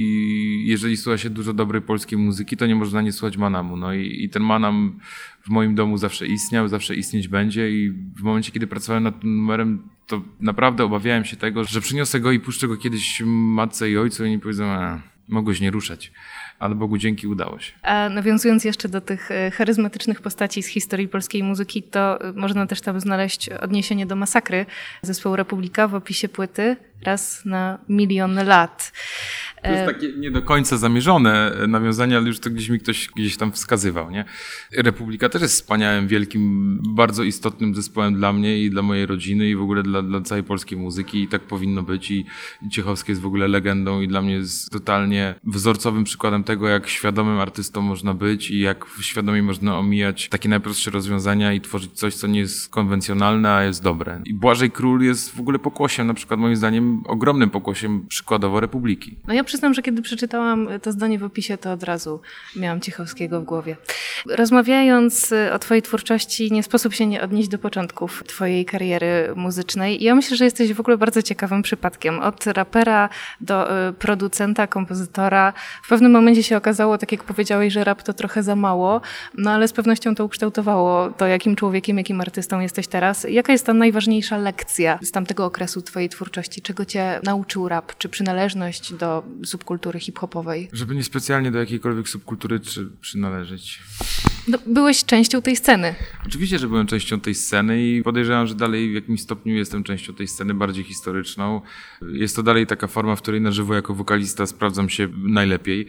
i 0.00 0.05
jeżeli 0.64 0.96
słucha 0.96 1.18
się 1.18 1.30
dużo 1.30 1.52
dobrej 1.52 1.82
polskiej 1.82 2.18
muzyki, 2.18 2.56
to 2.56 2.66
nie 2.66 2.74
można 2.74 3.02
nie 3.02 3.12
słuchać 3.12 3.36
Manamu. 3.36 3.76
No 3.76 3.94
i, 3.94 4.24
i 4.24 4.28
ten 4.28 4.42
Manam 4.42 5.00
w 5.42 5.48
moim 5.48 5.74
domu 5.74 5.98
zawsze 5.98 6.26
istniał, 6.26 6.68
zawsze 6.68 6.94
istnieć 6.94 7.28
będzie 7.28 7.70
i 7.70 7.90
w 7.90 8.22
momencie, 8.22 8.52
kiedy 8.52 8.66
pracowałem 8.66 9.04
nad 9.04 9.20
tym 9.20 9.36
numerem, 9.36 9.82
to 10.06 10.22
naprawdę 10.40 10.84
obawiałem 10.84 11.24
się 11.24 11.36
tego, 11.36 11.64
że 11.64 11.80
przyniosę 11.80 12.20
go 12.20 12.32
i 12.32 12.40
puszczę 12.40 12.68
go 12.68 12.76
kiedyś 12.76 13.22
matce 13.26 13.90
i 13.90 13.98
ojcu 13.98 14.24
i 14.24 14.30
nie 14.30 14.38
powiedzą, 14.38 14.64
a 14.64 15.02
mogłeś 15.28 15.60
nie 15.60 15.70
ruszać 15.70 16.12
ale 16.58 16.74
Bogu 16.74 16.98
dzięki 16.98 17.26
udało 17.26 17.58
się. 17.58 17.72
A 17.82 18.08
nawiązując 18.08 18.64
jeszcze 18.64 18.88
do 18.88 19.00
tych 19.00 19.30
e, 19.30 19.50
charyzmatycznych 19.50 20.20
postaci 20.20 20.62
z 20.62 20.66
historii 20.66 21.08
polskiej 21.08 21.42
muzyki, 21.42 21.82
to 21.82 22.20
e, 22.20 22.32
można 22.32 22.66
też 22.66 22.80
tam 22.80 23.00
znaleźć 23.00 23.48
odniesienie 23.48 24.06
do 24.06 24.16
masakry 24.16 24.66
zespołu 25.02 25.36
Republika 25.36 25.88
w 25.88 25.94
opisie 25.94 26.28
płyty 26.28 26.76
raz 27.02 27.44
na 27.44 27.78
milion 27.88 28.34
lat. 28.34 28.92
To 29.62 29.72
jest 29.72 29.86
takie 29.86 30.12
nie 30.18 30.30
do 30.30 30.42
końca 30.42 30.76
zamierzone 30.76 31.52
nawiązanie, 31.68 32.16
ale 32.16 32.26
już 32.26 32.40
to 32.40 32.50
gdzieś 32.50 32.68
mi 32.68 32.80
ktoś 32.80 33.08
gdzieś 33.16 33.36
tam 33.36 33.52
wskazywał. 33.52 34.10
Nie? 34.10 34.24
Republika 34.76 35.28
też 35.28 35.42
jest 35.42 35.54
wspaniałym, 35.54 36.08
wielkim, 36.08 36.80
bardzo 36.88 37.22
istotnym 37.22 37.74
zespołem 37.74 38.14
dla 38.14 38.32
mnie 38.32 38.58
i 38.58 38.70
dla 38.70 38.82
mojej 38.82 39.06
rodziny 39.06 39.48
i 39.48 39.56
w 39.56 39.62
ogóle 39.62 39.82
dla, 39.82 40.02
dla 40.02 40.20
całej 40.20 40.44
polskiej 40.44 40.78
muzyki 40.78 41.22
i 41.22 41.28
tak 41.28 41.42
powinno 41.42 41.82
być 41.82 42.10
i 42.10 42.26
Ciechowski 42.70 43.12
jest 43.12 43.22
w 43.22 43.26
ogóle 43.26 43.48
legendą 43.48 44.00
i 44.00 44.08
dla 44.08 44.22
mnie 44.22 44.34
jest 44.34 44.70
totalnie 44.70 45.34
wzorcowym 45.44 46.04
przykładem 46.04 46.44
tego, 46.44 46.68
jak 46.68 46.88
świadomym 46.88 47.38
artystą 47.38 47.82
można 47.82 48.14
być 48.14 48.50
i 48.50 48.60
jak 48.60 48.86
świadomie 49.00 49.42
można 49.42 49.78
omijać 49.78 50.28
takie 50.28 50.48
najprostsze 50.48 50.90
rozwiązania 50.90 51.52
i 51.52 51.60
tworzyć 51.60 51.92
coś, 51.92 52.14
co 52.14 52.26
nie 52.26 52.40
jest 52.40 52.68
konwencjonalne, 52.68 53.52
a 53.52 53.62
jest 53.62 53.82
dobre. 53.82 54.20
I 54.24 54.34
Błażej 54.34 54.70
Król 54.70 55.02
jest 55.02 55.36
w 55.36 55.40
ogóle 55.40 55.58
pokłosiem, 55.58 56.06
na 56.06 56.14
przykład 56.14 56.40
moim 56.40 56.56
zdaniem 56.56 56.85
ogromnym 57.06 57.50
pokłosiem 57.50 58.06
przykładowo 58.08 58.60
Republiki. 58.60 59.16
No 59.26 59.34
ja 59.34 59.44
przyznam, 59.44 59.74
że 59.74 59.82
kiedy 59.82 60.02
przeczytałam 60.02 60.68
to 60.82 60.92
zdanie 60.92 61.18
w 61.18 61.24
opisie, 61.24 61.58
to 61.58 61.72
od 61.72 61.82
razu 61.82 62.20
miałam 62.56 62.80
Ciechowskiego 62.80 63.40
w 63.40 63.44
głowie. 63.44 63.76
Rozmawiając 64.28 65.34
o 65.52 65.58
twojej 65.58 65.82
twórczości, 65.82 66.52
nie 66.52 66.62
sposób 66.62 66.94
się 66.94 67.06
nie 67.06 67.22
odnieść 67.22 67.48
do 67.48 67.58
początków 67.58 68.24
twojej 68.26 68.64
kariery 68.64 69.32
muzycznej. 69.36 70.02
Ja 70.02 70.14
myślę, 70.14 70.36
że 70.36 70.44
jesteś 70.44 70.72
w 70.72 70.80
ogóle 70.80 70.98
bardzo 70.98 71.22
ciekawym 71.22 71.62
przypadkiem. 71.62 72.20
Od 72.20 72.46
rapera 72.46 73.08
do 73.40 73.88
y, 73.88 73.92
producenta, 73.92 74.66
kompozytora. 74.66 75.52
W 75.82 75.88
pewnym 75.88 76.12
momencie 76.12 76.42
się 76.42 76.56
okazało, 76.56 76.98
tak 76.98 77.12
jak 77.12 77.24
powiedziałeś, 77.24 77.72
że 77.72 77.84
rap 77.84 78.02
to 78.02 78.12
trochę 78.14 78.42
za 78.42 78.56
mało, 78.56 79.00
no 79.34 79.50
ale 79.50 79.68
z 79.68 79.72
pewnością 79.72 80.14
to 80.14 80.24
ukształtowało 80.24 81.10
to, 81.10 81.26
jakim 81.26 81.56
człowiekiem, 81.56 81.98
jakim 81.98 82.20
artystą 82.20 82.60
jesteś 82.60 82.86
teraz. 82.86 83.26
Jaka 83.30 83.52
jest 83.52 83.66
ta 83.66 83.74
najważniejsza 83.74 84.36
lekcja 84.36 84.98
z 85.02 85.10
tamtego 85.10 85.44
okresu 85.44 85.82
twojej 85.82 86.08
twórczości? 86.08 86.62
Cię 86.84 87.20
nauczył 87.24 87.68
rap? 87.68 87.98
Czy 87.98 88.08
przynależność 88.08 88.94
do 88.94 89.24
subkultury 89.44 90.00
hip-hopowej? 90.00 90.68
Żeby 90.72 90.94
nie 90.94 91.04
specjalnie 91.04 91.50
do 91.50 91.58
jakiejkolwiek 91.58 92.08
subkultury 92.08 92.60
czy 92.60 92.90
przynależeć. 93.00 93.82
No, 94.48 94.58
byłeś 94.66 95.04
częścią 95.04 95.42
tej 95.42 95.56
sceny. 95.56 95.94
Oczywiście, 96.26 96.58
że 96.58 96.68
byłem 96.68 96.86
częścią 96.86 97.20
tej 97.20 97.34
sceny 97.34 97.86
i 97.86 98.02
podejrzewam, 98.02 98.46
że 98.46 98.54
dalej 98.54 98.90
w 98.90 98.94
jakimś 98.94 99.20
stopniu 99.20 99.54
jestem 99.54 99.84
częścią 99.84 100.14
tej 100.14 100.28
sceny 100.28 100.54
bardziej 100.54 100.84
historyczną. 100.84 101.60
Jest 102.12 102.36
to 102.36 102.42
dalej 102.42 102.66
taka 102.66 102.86
forma, 102.86 103.16
w 103.16 103.22
której 103.22 103.40
na 103.40 103.50
żywo 103.50 103.74
jako 103.74 103.94
wokalista 103.94 104.46
sprawdzam 104.46 104.88
się 104.88 105.08
najlepiej, 105.16 105.86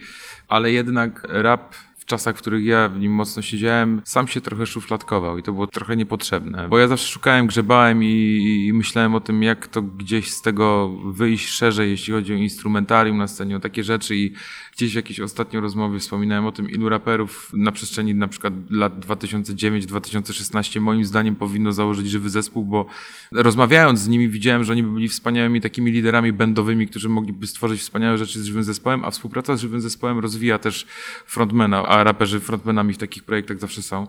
ale 0.48 0.72
jednak 0.72 1.26
rap 1.28 1.74
czasach, 2.08 2.36
w 2.36 2.38
których 2.38 2.64
ja 2.64 2.88
w 2.88 2.98
nim 3.00 3.12
mocno 3.12 3.42
siedziałem, 3.42 4.02
sam 4.04 4.28
się 4.28 4.40
trochę 4.40 4.66
szufladkował 4.66 5.38
i 5.38 5.42
to 5.42 5.52
było 5.52 5.66
trochę 5.66 5.96
niepotrzebne. 5.96 6.68
Bo 6.68 6.78
ja 6.78 6.88
zawsze 6.88 7.08
szukałem, 7.08 7.46
grzebałem 7.46 8.04
i, 8.04 8.66
i 8.68 8.72
myślałem 8.72 9.14
o 9.14 9.20
tym, 9.20 9.42
jak 9.42 9.66
to 9.66 9.82
gdzieś 9.82 10.30
z 10.30 10.42
tego 10.42 10.88
wyjść 10.88 11.48
szerzej, 11.48 11.90
jeśli 11.90 12.12
chodzi 12.12 12.34
o 12.34 12.36
instrumentarium 12.36 13.18
na 13.18 13.28
scenie, 13.28 13.56
o 13.56 13.60
takie 13.60 13.84
rzeczy 13.84 14.16
i 14.16 14.32
gdzieś 14.78 14.92
w 14.92 14.96
jakiejś 14.96 15.20
ostatniej 15.20 15.62
rozmowie 15.62 15.98
wspominałem 15.98 16.46
o 16.46 16.52
tym, 16.52 16.70
ilu 16.70 16.88
raperów 16.88 17.50
na 17.54 17.72
przestrzeni 17.72 18.14
na 18.14 18.28
przykład 18.28 18.54
lat 18.70 19.06
2009-2016 19.06 20.80
moim 20.80 21.04
zdaniem 21.04 21.36
powinno 21.36 21.72
założyć 21.72 22.10
żywy 22.10 22.30
zespół, 22.30 22.64
bo 22.64 22.86
rozmawiając 23.32 24.00
z 24.00 24.08
nimi 24.08 24.28
widziałem, 24.28 24.64
że 24.64 24.72
oni 24.72 24.82
by 24.82 24.90
byli 24.90 25.08
wspaniałymi 25.08 25.60
takimi 25.60 25.90
liderami 25.90 26.32
bandowymi, 26.32 26.88
którzy 26.88 27.08
mogliby 27.08 27.46
stworzyć 27.46 27.80
wspaniałe 27.80 28.18
rzeczy 28.18 28.40
z 28.40 28.44
żywym 28.44 28.62
zespołem, 28.62 29.04
a 29.04 29.10
współpraca 29.10 29.56
z 29.56 29.60
żywym 29.60 29.80
zespołem 29.80 30.18
rozwija 30.18 30.58
też 30.58 30.86
frontmana, 31.26 31.82
a 31.98 32.04
raperzy 32.04 32.40
frontmanami 32.40 32.94
w 32.94 32.98
takich 32.98 33.24
projektach 33.24 33.58
zawsze 33.58 33.82
są. 33.82 34.06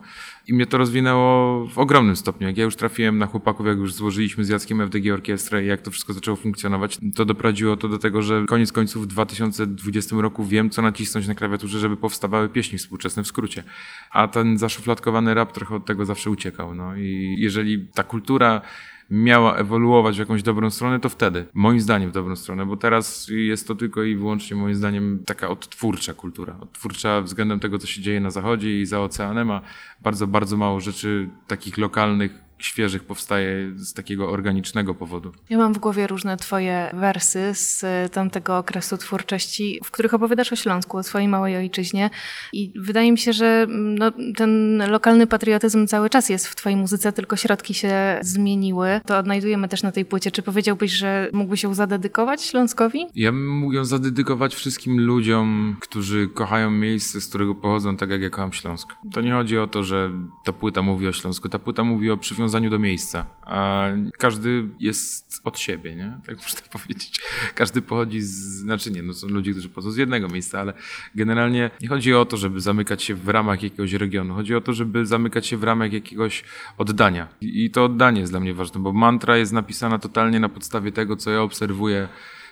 I 0.50 0.54
mnie 0.54 0.66
to 0.66 0.78
rozwinęło 0.78 1.68
w 1.68 1.78
ogromnym 1.78 2.16
stopniu. 2.16 2.48
Jak 2.48 2.58
ja 2.58 2.64
już 2.64 2.76
trafiłem 2.76 3.18
na 3.18 3.26
chłopaków, 3.26 3.68
jak 3.68 3.78
już 3.78 3.94
złożyliśmy 3.94 4.44
z 4.46 4.50
Jackiem 4.50 4.82
FDG 4.82 5.14
orkiestrę 5.14 5.64
i 5.64 5.68
jak 5.68 5.82
to 5.82 5.92
wszystko 5.92 6.14
zaczęło 6.14 6.38
funkcjonować, 6.38 6.98
to 7.16 7.26
doprowadziło 7.26 7.78
to 7.78 7.88
do 7.88 7.98
tego, 7.98 8.22
że 8.22 8.46
koniec 8.48 8.72
końców 8.72 9.04
w 9.04 9.08
2020 9.08 10.16
roku 10.20 10.46
wiem, 10.46 10.70
co 10.70 10.82
nacisnąć 10.82 11.28
na 11.28 11.36
klawiaturze, 11.36 11.80
żeby 11.80 11.98
powstawały 11.98 12.50
pieśni 12.50 12.78
współczesne 12.78 13.24
w 13.24 13.28
skrócie. 13.28 13.64
A 14.12 14.28
ten 14.28 14.58
zaszufladkowany 14.58 15.34
rap 15.34 15.52
trochę 15.52 15.76
od 15.76 15.86
tego 15.86 16.06
zawsze 16.06 16.30
uciekał. 16.30 16.76
No 16.76 16.96
i 16.96 17.36
jeżeli 17.40 17.88
ta 17.88 18.04
kultura 18.04 18.62
miała 19.10 19.56
ewoluować 19.56 20.16
w 20.16 20.20
jakąś 20.20 20.44
dobrą 20.44 20.70
stronę, 20.70 21.00
to 21.00 21.10
wtedy, 21.10 21.46
moim 21.54 21.80
zdaniem 21.80 22.10
w 22.10 22.14
dobrą 22.14 22.36
stronę, 22.36 22.66
bo 22.66 22.78
teraz 22.78 23.28
jest 23.30 23.68
to 23.68 23.76
tylko 23.76 24.04
i 24.04 24.16
wyłącznie 24.16 24.58
moim 24.58 24.76
zdaniem 24.76 25.24
taka 25.26 25.50
odtwórcza 25.50 26.14
kultura. 26.14 26.58
Odtwórcza 26.60 27.22
względem 27.22 27.60
tego, 27.60 27.80
co 27.80 27.88
się 27.88 28.02
dzieje 28.02 28.20
na 28.20 28.32
zachodzie 28.32 28.82
i 28.82 28.86
za 28.86 29.02
oceanem, 29.02 29.52
a 29.52 29.62
bardzo, 30.02 30.28
bardzo 30.28 30.39
mało 30.58 30.80
rzeczy 30.80 31.30
takich 31.48 31.78
lokalnych, 31.78 32.49
świeżych 32.60 33.04
powstaje 33.04 33.72
z 33.76 33.94
takiego 33.94 34.30
organicznego 34.30 34.96
powodu. 34.96 35.32
Ja 35.50 35.58
mam 35.58 35.74
w 35.74 35.78
głowie 35.78 36.08
różne 36.08 36.38
twoje 36.38 36.92
wersy 36.94 37.54
z 37.54 37.84
tamtego 38.12 38.58
okresu 38.58 38.98
twórczości, 38.98 39.80
w 39.84 39.92
których 39.92 40.14
opowiadasz 40.14 40.54
o 40.54 40.56
Śląsku, 40.56 40.98
o 40.98 41.04
swojej 41.04 41.28
małej 41.28 41.58
ojczyźnie 41.58 42.10
i 42.54 42.74
wydaje 42.76 43.12
mi 43.12 43.18
się, 43.18 43.34
że 43.34 43.68
no, 43.70 44.12
ten 44.36 44.84
lokalny 44.92 45.28
patriotyzm 45.28 45.88
cały 45.88 46.10
czas 46.10 46.30
jest 46.30 46.48
w 46.48 46.56
twojej 46.56 46.78
muzyce, 46.78 47.14
tylko 47.14 47.36
środki 47.36 47.74
się 47.74 48.20
zmieniły. 48.22 49.02
To 49.06 49.18
odnajdujemy 49.18 49.68
też 49.68 49.84
na 49.84 49.92
tej 49.92 50.06
płycie. 50.06 50.32
Czy 50.32 50.42
powiedziałbyś, 50.42 50.92
że 50.92 51.30
mógłbyś 51.34 51.64
ją 51.64 51.74
zadedykować 51.74 52.42
Śląskowi? 52.44 53.06
Ja 53.16 53.32
mógł 53.32 53.74
ją 53.74 53.86
zadedykować 53.86 54.56
wszystkim 54.56 55.00
ludziom, 55.00 55.76
którzy 55.80 56.30
kochają 56.34 56.72
miejsce, 56.72 57.22
z 57.22 57.28
którego 57.28 57.56
pochodzą, 57.56 57.98
tak 57.98 58.10
jak 58.10 58.22
ja 58.22 58.30
kocham 58.30 58.54
Śląsk. 58.54 58.94
To 59.12 59.22
nie 59.22 59.32
chodzi 59.32 59.58
o 59.58 59.68
to, 59.68 59.84
że 59.84 60.12
ta 60.46 60.54
płyta 60.54 60.82
mówi 60.82 61.08
o 61.08 61.14
Śląsku, 61.14 61.50
ta 61.50 61.60
płyta 61.60 61.84
mówi 61.84 62.12
o 62.12 62.18
przywiązaniu 62.18 62.49
przywiązaniu 62.50 62.70
do 62.70 62.80
miejsca. 62.80 63.26
A 63.42 63.88
każdy 64.18 64.68
jest 64.80 65.42
od 65.44 65.60
siebie, 65.60 65.96
nie? 65.96 66.18
Tak 66.26 66.38
można 66.44 66.62
powiedzieć. 66.72 67.22
Każdy 67.56 67.82
pochodzi 67.82 68.22
z, 68.22 68.30
znaczy 68.36 68.92
nie, 68.92 69.04
no 69.04 69.14
są 69.14 69.28
ludzie, 69.28 69.52
którzy 69.52 69.70
pochodzą 69.70 69.92
z 69.92 69.98
jednego 69.98 70.28
miejsca, 70.28 70.60
ale 70.60 70.74
generalnie 71.16 71.72
nie 71.82 71.88
chodzi 71.88 72.14
o 72.14 72.26
to, 72.26 72.38
żeby 72.38 72.62
zamykać 72.62 73.04
się 73.04 73.16
w 73.16 73.30
ramach 73.30 73.64
jakiegoś 73.64 73.94
regionu. 73.94 74.34
Chodzi 74.34 74.56
o 74.56 74.62
to, 74.62 74.74
żeby 74.74 75.06
zamykać 75.06 75.48
się 75.48 75.58
w 75.58 75.64
ramach 75.64 75.94
jakiegoś 75.94 76.44
oddania. 76.78 77.28
I 77.42 77.72
to 77.72 77.86
oddanie 77.86 78.20
jest 78.20 78.32
dla 78.32 78.40
mnie 78.40 78.54
ważne, 78.54 78.80
bo 78.80 78.94
mantra 78.94 79.38
jest 79.38 79.54
napisana 79.54 80.00
totalnie 80.00 80.40
na 80.40 80.50
podstawie 80.50 80.92
tego, 80.92 81.16
co 81.16 81.32
ja 81.32 81.42
obserwuję 81.42 82.08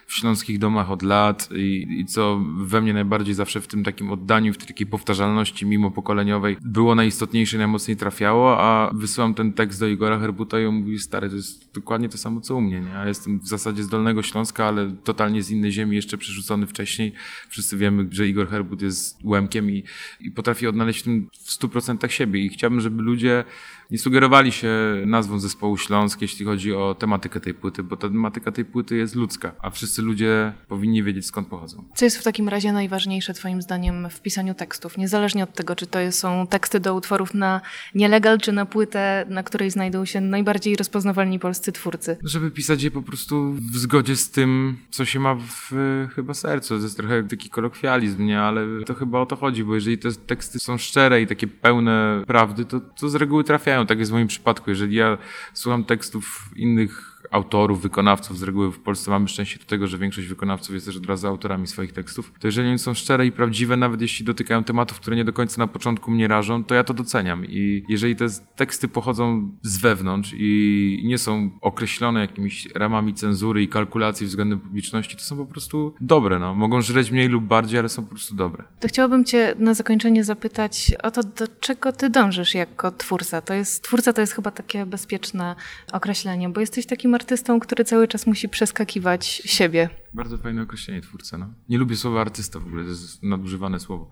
w 0.08 0.14
śląskich 0.14 0.60
domach 0.60 0.92
od 0.92 1.02
lat 1.02 1.50
i, 1.56 1.88
i, 2.00 2.06
co 2.06 2.42
we 2.58 2.82
mnie 2.82 2.94
najbardziej 2.94 3.34
zawsze 3.34 3.62
w 3.62 3.68
tym 3.68 3.84
takim 3.84 4.12
oddaniu, 4.12 4.54
w 4.54 4.58
tej 4.58 4.68
takiej 4.68 4.88
powtarzalności 4.88 5.66
mimo 5.66 5.92
pokoleniowej 5.92 6.58
było 6.62 6.96
najistotniejsze 6.96 7.56
i 7.56 7.60
najmocniej 7.60 7.98
trafiało, 7.98 8.60
a 8.60 8.92
wysyłam 8.94 9.34
ten 9.34 9.54
tekst 9.54 9.80
do 9.80 9.88
Igora 9.88 10.20
Herbuta 10.20 10.60
i 10.60 10.66
on 10.66 10.76
mówi, 10.76 11.00
stary, 11.00 11.30
to 11.30 11.36
jest 11.36 11.74
dokładnie 11.74 12.10
to 12.10 12.18
samo 12.18 12.42
co 12.42 12.56
u 12.56 12.62
mnie, 12.62 12.82
nie? 12.82 12.90
Ja 12.90 13.08
jestem 13.08 13.40
w 13.40 13.48
zasadzie 13.48 13.84
z 13.84 13.88
Dolnego 13.88 14.24
Śląska, 14.24 14.66
ale 14.66 14.92
totalnie 15.04 15.44
z 15.44 15.52
innej 15.52 15.72
ziemi, 15.72 15.96
jeszcze 15.96 16.18
przerzucony 16.18 16.68
wcześniej. 16.68 17.14
Wszyscy 17.50 17.78
wiemy, 17.78 18.08
że 18.12 18.28
Igor 18.28 18.50
Herbut 18.50 18.82
jest 18.82 19.24
łemkiem 19.24 19.72
i, 19.72 19.84
i 20.20 20.32
potrafi 20.32 20.68
odnaleźć 20.68 21.00
w 21.00 21.04
tym 21.04 21.30
w 21.34 21.60
100% 21.60 22.08
siebie 22.08 22.46
i 22.46 22.50
chciałbym, 22.50 22.82
żeby 22.82 23.02
ludzie 23.02 23.44
nie 23.92 23.98
sugerowali 23.98 24.52
się 24.52 24.70
nazwą 25.06 25.40
zespołu 25.40 25.78
Śląsk, 25.78 26.22
jeśli 26.22 26.46
chodzi 26.46 26.74
o 26.74 26.96
tematykę 26.96 27.40
tej 27.40 27.54
płyty, 27.54 27.84
bo 27.84 27.98
ta 27.98 28.08
tematyka 28.08 28.52
tej 28.52 28.66
płyty 28.66 28.96
jest 28.96 29.16
ludzka, 29.16 29.52
a 29.62 29.70
wszyscy 29.70 30.02
ludzie 30.02 30.54
powinni 30.68 31.04
wiedzieć 31.04 31.26
skąd 31.26 31.48
pochodzą. 31.48 31.84
Co 31.96 32.06
jest 32.06 32.18
w 32.18 32.24
takim 32.24 32.50
razie 32.50 32.72
najważniejsze 32.72 33.34
Twoim 33.34 33.62
zdaniem 33.62 34.10
w 34.10 34.22
pisaniu 34.22 34.54
tekstów? 34.54 34.98
Niezależnie 34.98 35.44
od 35.44 35.54
tego, 35.54 35.76
czy 35.76 35.88
to 35.88 36.00
są 36.12 36.48
teksty 36.48 36.80
do 36.80 36.96
utworów 36.96 37.34
na 37.34 37.62
nielegal, 37.96 38.38
czy 38.38 38.52
na 38.52 38.66
płytę, 38.66 39.26
na 39.30 39.44
której 39.44 39.72
znajdą 39.72 40.06
się 40.06 40.22
najbardziej 40.22 40.76
rozpoznawalni 40.76 41.40
polscy 41.40 41.72
twórcy? 41.72 42.18
Żeby 42.24 42.52
pisać 42.52 42.84
je 42.84 42.92
po 42.92 43.02
prostu 43.02 43.54
w 43.54 43.78
zgodzie 43.78 44.16
z 44.16 44.32
tym, 44.32 44.78
co 44.90 45.06
się 45.06 45.20
ma 45.20 45.36
w 45.36 45.72
chyba 46.16 46.34
sercu. 46.34 46.78
To 46.78 46.84
jest 46.84 46.98
trochę 46.98 47.24
taki 47.24 47.50
kolokwializm, 47.50 48.26
nie? 48.26 48.40
Ale 48.40 48.66
to 48.86 48.94
chyba 48.94 49.20
o 49.20 49.26
to 49.26 49.36
chodzi, 49.36 49.64
bo 49.64 49.76
jeżeli 49.76 49.98
te 49.98 50.12
teksty 50.12 50.60
są 50.60 50.78
szczere 50.78 51.22
i 51.22 51.28
takie 51.28 51.48
pełne 51.48 52.24
prawdy, 52.28 52.66
to, 52.66 52.80
to 52.80 53.10
z 53.10 53.16
reguły 53.16 53.44
trafiają 53.44 53.77
tak 53.86 54.00
jest 54.00 54.12
w 54.12 54.14
moim 54.14 54.28
przypadku. 54.28 54.70
Jeżeli 54.70 54.96
ja 54.96 55.18
słucham 55.54 55.84
tekstów 55.84 56.50
innych 56.56 57.17
autorów, 57.32 57.82
wykonawców. 57.82 58.38
Z 58.38 58.44
reguły 58.44 58.72
w 58.72 58.80
Polsce 58.80 59.12
mamy 59.12 59.28
szczęście 59.28 59.60
do 59.60 59.66
tego, 59.66 59.88
że 59.88 59.98
większość 59.98 60.28
wykonawców 60.28 60.74
jest 60.74 60.86
też 60.86 60.98
od 60.98 61.06
razu 61.06 61.28
autorami 61.28 61.68
swoich 61.68 61.94
tekstów. 61.94 62.34
To 62.40 62.48
jeżeli 62.48 62.68
one 62.68 62.78
są 62.78 62.94
szczere 62.94 63.26
i 63.26 63.32
prawdziwe, 63.32 63.78
nawet 63.78 64.02
jeśli 64.02 64.26
dotykają 64.26 64.64
tematów, 64.64 65.00
które 65.00 65.16
nie 65.16 65.26
do 65.26 65.34
końca 65.34 65.62
na 65.62 65.68
początku 65.68 66.12
mnie 66.12 66.28
rażą, 66.28 66.64
to 66.64 66.76
ja 66.76 66.84
to 66.84 66.94
doceniam. 66.94 67.46
I 67.46 67.84
jeżeli 67.90 68.16
te 68.16 68.28
teksty 68.56 68.88
pochodzą 68.88 69.52
z 69.62 69.78
wewnątrz 69.78 70.34
i 70.38 71.02
nie 71.06 71.18
są 71.18 71.50
określone 71.62 72.20
jakimiś 72.20 72.68
ramami 72.76 73.14
cenzury 73.14 73.64
i 73.64 73.68
kalkulacji 73.68 74.28
względem 74.28 74.60
publiczności, 74.60 75.18
to 75.18 75.24
są 75.24 75.38
po 75.38 75.46
prostu 75.46 75.94
dobre. 76.02 76.40
No. 76.40 76.56
Mogą 76.56 76.82
żreć 76.82 77.12
mniej 77.12 77.28
lub 77.28 77.44
bardziej, 77.44 77.80
ale 77.80 77.90
są 77.90 78.04
po 78.04 78.10
prostu 78.10 78.36
dobre. 78.36 78.64
To 78.80 78.88
chciałabym 78.88 79.26
Cię 79.26 79.56
na 79.60 79.74
zakończenie 79.74 80.24
zapytać 80.24 80.92
o 81.04 81.12
to, 81.12 81.24
do 81.24 81.48
czego 81.60 81.92
Ty 81.92 82.10
dążysz 82.10 82.54
jako 82.54 82.92
twórca. 82.92 83.42
To 83.42 83.54
jest, 83.54 83.84
twórca 83.84 84.14
to 84.14 84.22
jest 84.22 84.34
chyba 84.34 84.52
takie 84.52 84.86
bezpieczne 84.86 85.56
określenie, 85.92 86.50
bo 86.50 86.60
jesteś 86.60 86.86
takim 86.86 87.16
artystą, 87.18 87.60
który 87.60 87.86
cały 87.86 88.08
czas 88.08 88.28
musi 88.28 88.50
przeskakiwać 88.50 89.26
siebie. 89.28 89.90
Bardzo 90.14 90.38
fajne 90.38 90.62
określenie 90.62 91.02
twórca. 91.02 91.38
No. 91.38 91.54
Nie 91.70 91.78
lubię 91.78 91.96
słowa 91.96 92.22
artysta 92.22 92.60
w 92.60 92.68
ogóle, 92.68 92.84
to 92.84 92.90
jest 92.90 93.24
nadużywane 93.24 93.80
słowo. 93.80 94.10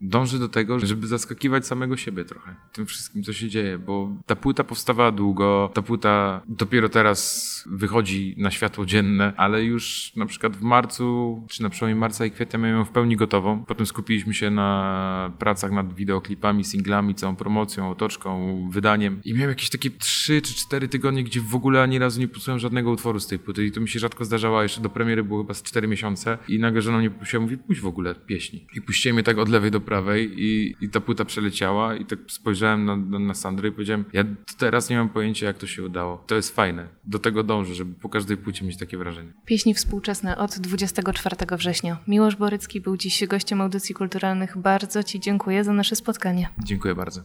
Dążę 0.00 0.38
do 0.38 0.48
tego, 0.48 0.80
żeby 0.80 1.06
zaskakiwać 1.06 1.66
samego 1.66 1.96
siebie 1.96 2.24
trochę 2.24 2.56
tym 2.72 2.86
wszystkim, 2.86 3.22
co 3.22 3.32
się 3.32 3.48
dzieje, 3.48 3.78
bo 3.78 4.16
ta 4.26 4.36
płyta 4.36 4.64
powstawała 4.64 5.12
długo, 5.12 5.70
ta 5.74 5.82
płyta 5.82 6.42
dopiero 6.48 6.88
teraz 6.88 7.64
wychodzi 7.70 8.34
na 8.38 8.50
światło 8.50 8.86
dzienne, 8.86 9.32
ale 9.36 9.64
już 9.64 10.12
na 10.16 10.26
przykład 10.26 10.56
w 10.56 10.62
marcu, 10.62 11.42
czy 11.48 11.62
na 11.62 11.70
przełomie 11.70 11.96
marca 11.96 12.26
i 12.26 12.30
kwietnia 12.30 12.58
miałem 12.58 12.76
ją 12.76 12.84
w 12.84 12.90
pełni 12.90 13.16
gotową. 13.16 13.64
Potem 13.64 13.86
skupiliśmy 13.86 14.34
się 14.34 14.50
na 14.50 15.32
pracach 15.38 15.72
nad 15.72 15.94
wideoklipami, 15.94 16.64
singlami, 16.64 17.14
całą 17.14 17.36
promocją, 17.36 17.90
otoczką, 17.90 18.68
wydaniem 18.70 19.20
i 19.24 19.34
miałem 19.34 19.48
jakieś 19.48 19.70
takie 19.70 19.90
3 19.90 20.42
czy 20.42 20.54
4 20.54 20.88
tygodnie, 20.88 21.24
gdzie 21.24 21.40
w 21.40 21.54
ogóle 21.54 21.82
ani 21.82 21.98
razu 21.98 22.20
nie 22.20 22.28
posłuchałem 22.28 22.58
żadnego 22.58 22.90
utworu 22.90 23.20
z 23.20 23.26
tej 23.26 23.38
płyty 23.38 23.66
i 23.66 23.72
to 23.72 23.80
mi 23.80 23.88
się 23.88 23.98
rzadko 23.98 24.24
zdarzało, 24.24 24.62
jeszcze 24.62 24.80
do 24.80 24.90
premiery 24.90 25.24
było 25.24 25.35
chyba 25.42 25.54
z 25.54 25.62
4 25.62 25.88
miesiące 25.88 26.38
i 26.48 26.58
nagle 26.58 26.82
żona 26.82 26.98
mnie 26.98 27.10
poprosiła, 27.10 27.42
mówi, 27.42 27.58
puść 27.58 27.80
w 27.80 27.86
ogóle 27.86 28.14
pieśni. 28.14 28.66
I 28.74 28.82
puściłem 28.82 29.16
je 29.16 29.22
tak 29.22 29.38
od 29.38 29.48
lewej 29.48 29.70
do 29.70 29.80
prawej 29.80 30.42
i, 30.44 30.74
i 30.80 30.88
ta 30.88 31.00
płyta 31.00 31.24
przeleciała 31.24 31.94
i 31.94 32.04
tak 32.04 32.18
spojrzałem 32.28 32.84
na, 32.84 32.96
na, 32.96 33.18
na 33.18 33.34
Sandrę 33.34 33.68
i 33.68 33.72
powiedziałem, 33.72 34.04
ja 34.12 34.24
teraz 34.58 34.90
nie 34.90 34.96
mam 34.96 35.08
pojęcia, 35.08 35.46
jak 35.46 35.58
to 35.58 35.66
się 35.66 35.82
udało. 35.82 36.24
To 36.26 36.34
jest 36.34 36.54
fajne. 36.54 36.88
Do 37.04 37.18
tego 37.18 37.42
dążę, 37.42 37.74
żeby 37.74 37.94
po 37.94 38.08
każdej 38.08 38.36
płycie 38.36 38.64
mieć 38.64 38.76
takie 38.76 38.98
wrażenie. 38.98 39.32
Pieśni 39.44 39.74
współczesne 39.74 40.36
od 40.38 40.58
24 40.58 41.36
września. 41.56 41.98
Miłosz 42.08 42.36
Borycki 42.36 42.80
był 42.80 42.96
dziś 42.96 43.26
gościem 43.26 43.60
audycji 43.60 43.94
kulturalnych. 43.94 44.58
Bardzo 44.58 45.02
Ci 45.02 45.20
dziękuję 45.20 45.64
za 45.64 45.72
nasze 45.72 45.96
spotkanie. 45.96 46.48
Dziękuję 46.64 46.94
bardzo. 46.94 47.20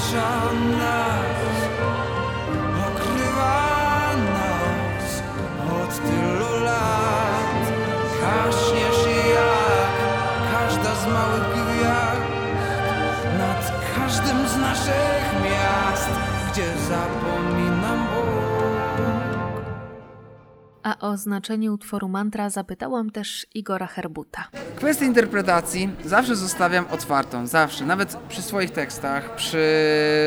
otacza 0.00 0.52
nas, 0.78 1.39
naszych 14.60 15.24
miast, 15.44 16.10
gdzie 16.52 16.66
zapominam 16.88 18.06
Bóg. 18.06 18.30
A 20.82 20.98
O 20.98 21.16
znaczenie 21.16 21.72
utworu 21.72 22.08
mantra 22.08 22.50
zapytałam 22.50 23.10
też 23.10 23.46
Igora 23.54 23.86
Herbuta. 23.86 24.44
Kwestię 24.76 25.04
interpretacji 25.06 25.90
zawsze 26.04 26.36
zostawiam 26.36 26.84
otwartą, 26.90 27.46
zawsze, 27.46 27.86
nawet 27.86 28.16
przy 28.28 28.42
swoich 28.42 28.70
tekstach, 28.70 29.34
przy 29.34 29.66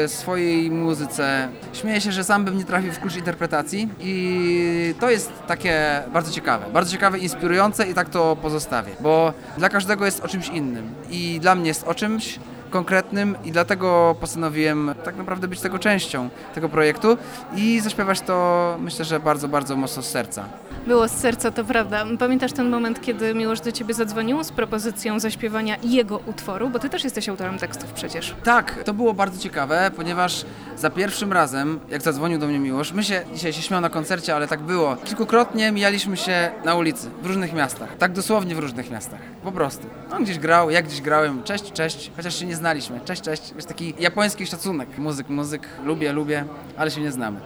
swojej 0.08 0.72
muzyce. 0.72 1.50
Śmieję 1.74 2.02
się, 2.02 2.12
że 2.12 2.24
sam 2.24 2.46
bym 2.46 2.58
nie 2.58 2.66
trafił 2.66 2.92
w 2.92 3.00
klucz 3.00 3.16
interpretacji 3.16 3.90
i 4.00 4.96
to 5.00 5.10
jest 5.10 5.32
takie 5.48 6.02
bardzo 6.14 6.32
ciekawe, 6.32 6.66
bardzo 6.74 6.92
ciekawe, 6.92 7.20
inspirujące 7.20 7.88
i 7.90 7.94
tak 7.94 8.10
to 8.10 8.36
pozostawię, 8.36 8.92
bo 9.00 9.34
dla 9.58 9.70
każdego 9.70 10.06
jest 10.06 10.20
o 10.24 10.28
czymś 10.28 10.48
innym 10.48 10.96
i 11.10 11.40
dla 11.42 11.56
mnie 11.56 11.68
jest 11.68 11.84
o 11.88 11.96
czymś, 11.96 12.40
konkretnym 12.74 13.36
i 13.46 13.52
dlatego 13.52 14.16
postanowiłem 14.20 14.96
tak 15.04 15.16
naprawdę 15.16 15.48
być 15.48 15.62
tego 15.62 15.80
częścią 15.80 16.30
tego 16.56 16.70
projektu 16.70 17.18
i 17.56 17.80
zaśpiewać 17.80 18.22
to 18.22 18.78
myślę, 18.80 19.06
że 19.06 19.20
bardzo, 19.20 19.48
bardzo 19.48 19.76
mocno 19.76 20.04
z 20.04 20.10
serca. 20.10 20.46
Było 20.88 21.08
z 21.08 21.12
serca, 21.12 21.52
to 21.52 21.64
prawda. 21.64 22.06
Pamiętasz 22.20 22.54
ten 22.54 22.70
moment, 22.70 23.02
kiedy 23.02 23.36
Miłosz 23.36 23.62
do 23.62 23.72
ciebie 23.72 23.94
zadzwonił 23.94 24.44
z 24.44 24.52
propozycją 24.52 25.20
zaśpiewania 25.20 25.78
jego 25.84 26.18
utworu, 26.18 26.70
bo 26.70 26.80
ty 26.80 26.90
też 26.90 27.04
jesteś 27.04 27.30
autorem 27.30 27.58
tekstów 27.58 27.92
przecież. 27.92 28.36
Tak, 28.44 28.84
to 28.84 28.94
było 28.94 29.14
bardzo 29.14 29.40
ciekawe, 29.40 29.92
ponieważ 29.96 30.46
za 30.78 30.90
pierwszym 30.90 31.34
razem, 31.34 31.80
jak 31.90 32.02
zadzwonił 32.02 32.40
do 32.40 32.48
mnie 32.48 32.60
Miłosz, 32.60 32.94
my 32.94 33.04
się 33.04 33.24
dzisiaj 33.34 33.54
się 33.54 33.62
śmiał 33.62 33.82
na 33.82 33.90
koncercie, 33.90 34.36
ale 34.36 34.48
tak 34.48 34.60
było. 34.60 34.96
Kilkukrotnie 34.96 35.72
mijaliśmy 35.72 36.18
się 36.18 36.52
na 36.66 36.76
ulicy, 36.76 37.10
w 37.22 37.26
różnych 37.26 37.54
miastach. 37.54 37.98
Tak 37.98 38.12
dosłownie 38.12 38.56
w 38.56 38.60
różnych 38.60 38.92
miastach. 38.92 39.20
Po 39.44 39.52
prostu. 39.52 39.88
On 40.12 40.24
gdzieś 40.24 40.40
grał, 40.40 40.70
ja 40.70 40.82
gdzieś 40.82 41.02
grałem. 41.02 41.44
Cześć, 41.44 41.72
cześć, 41.72 42.12
chociaż 42.16 42.40
się 42.40 42.46
nie 42.46 42.56
znaliśmy. 42.56 43.00
Cześć, 43.06 43.22
cześć. 43.22 43.54
Wiesz, 43.56 43.66
taki 43.66 43.94
japoński 44.00 44.48
szacunek. 44.48 44.98
Muzyk, 44.98 45.30
muzyk, 45.30 45.68
lubię, 45.86 46.14
lubię, 46.14 46.46
ale 46.78 46.92
się 46.92 47.02
nie 47.02 47.12
znamy. 47.12 47.40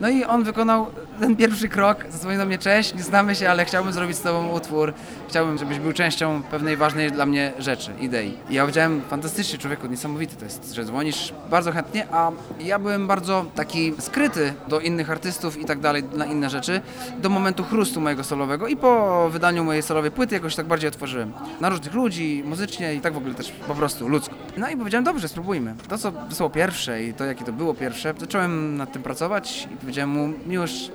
No 0.00 0.08
i 0.08 0.24
on 0.24 0.44
wykonał 0.44 0.86
ten 1.20 1.36
pierwszy 1.36 1.68
krok, 1.68 1.98
zadzwonił 2.10 2.38
do 2.38 2.46
mnie, 2.46 2.58
cześć, 2.58 2.94
nie 2.94 3.02
znamy 3.02 3.34
się, 3.34 3.50
ale 3.50 3.64
chciałbym 3.64 3.92
zrobić 3.92 4.16
z 4.16 4.22
tobą 4.22 4.48
utwór. 4.48 4.92
Chciałbym, 5.28 5.58
żebyś 5.58 5.78
był 5.78 5.92
częścią 5.92 6.42
pewnej 6.42 6.76
ważnej 6.76 7.12
dla 7.12 7.26
mnie 7.26 7.52
rzeczy, 7.58 7.90
idei. 8.00 8.38
I 8.50 8.54
ja 8.54 8.62
powiedziałem, 8.62 9.02
fantastycznie 9.10 9.58
człowieku, 9.58 9.86
niesamowity 9.86 10.36
to 10.36 10.44
jest, 10.44 10.72
że 10.72 10.84
dzwonisz 10.84 11.32
bardzo 11.50 11.72
chętnie, 11.72 12.06
a 12.12 12.30
ja 12.60 12.78
byłem 12.78 13.06
bardzo 13.06 13.44
taki 13.54 13.94
skryty 13.98 14.54
do 14.68 14.80
innych 14.80 15.10
artystów 15.10 15.60
i 15.60 15.64
tak 15.64 15.80
dalej, 15.80 16.02
na 16.14 16.26
inne 16.26 16.50
rzeczy, 16.50 16.80
do 17.18 17.28
momentu 17.28 17.64
chrustu 17.64 18.00
mojego 18.00 18.24
solowego 18.24 18.68
i 18.68 18.76
po 18.76 19.30
wydaniu 19.30 19.64
mojej 19.64 19.82
solowej 19.82 20.10
płyty 20.10 20.34
jakoś 20.34 20.54
tak 20.54 20.66
bardziej 20.66 20.88
otworzyłem. 20.88 21.32
Na 21.60 21.68
różnych 21.68 21.94
ludzi, 21.94 22.42
muzycznie 22.46 22.94
i 22.94 23.00
tak 23.00 23.14
w 23.14 23.16
ogóle 23.16 23.34
też 23.34 23.50
po 23.50 23.74
prostu 23.74 24.08
ludzko. 24.08 24.34
No 24.56 24.68
i 24.70 24.76
powiedziałem, 24.76 25.04
dobrze, 25.04 25.28
spróbujmy. 25.28 25.74
To, 25.88 25.98
co 25.98 26.12
wysłało 26.12 26.50
pierwsze 26.50 27.04
i 27.04 27.14
to, 27.14 27.24
jakie 27.24 27.44
to 27.44 27.52
było 27.52 27.74
pierwsze, 27.74 28.14
zacząłem 28.18 28.76
nad 28.76 28.92
tym 28.92 29.02
pracować 29.02 29.68
i 29.74 29.76
powiedziałem 29.76 30.10
mu, 30.10 30.28
Miłosz, 30.46 30.90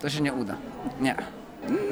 to 0.00 0.10
się 0.10 0.20
nie 0.20 0.32
uda. 0.32 0.56
Nie. 1.00 1.16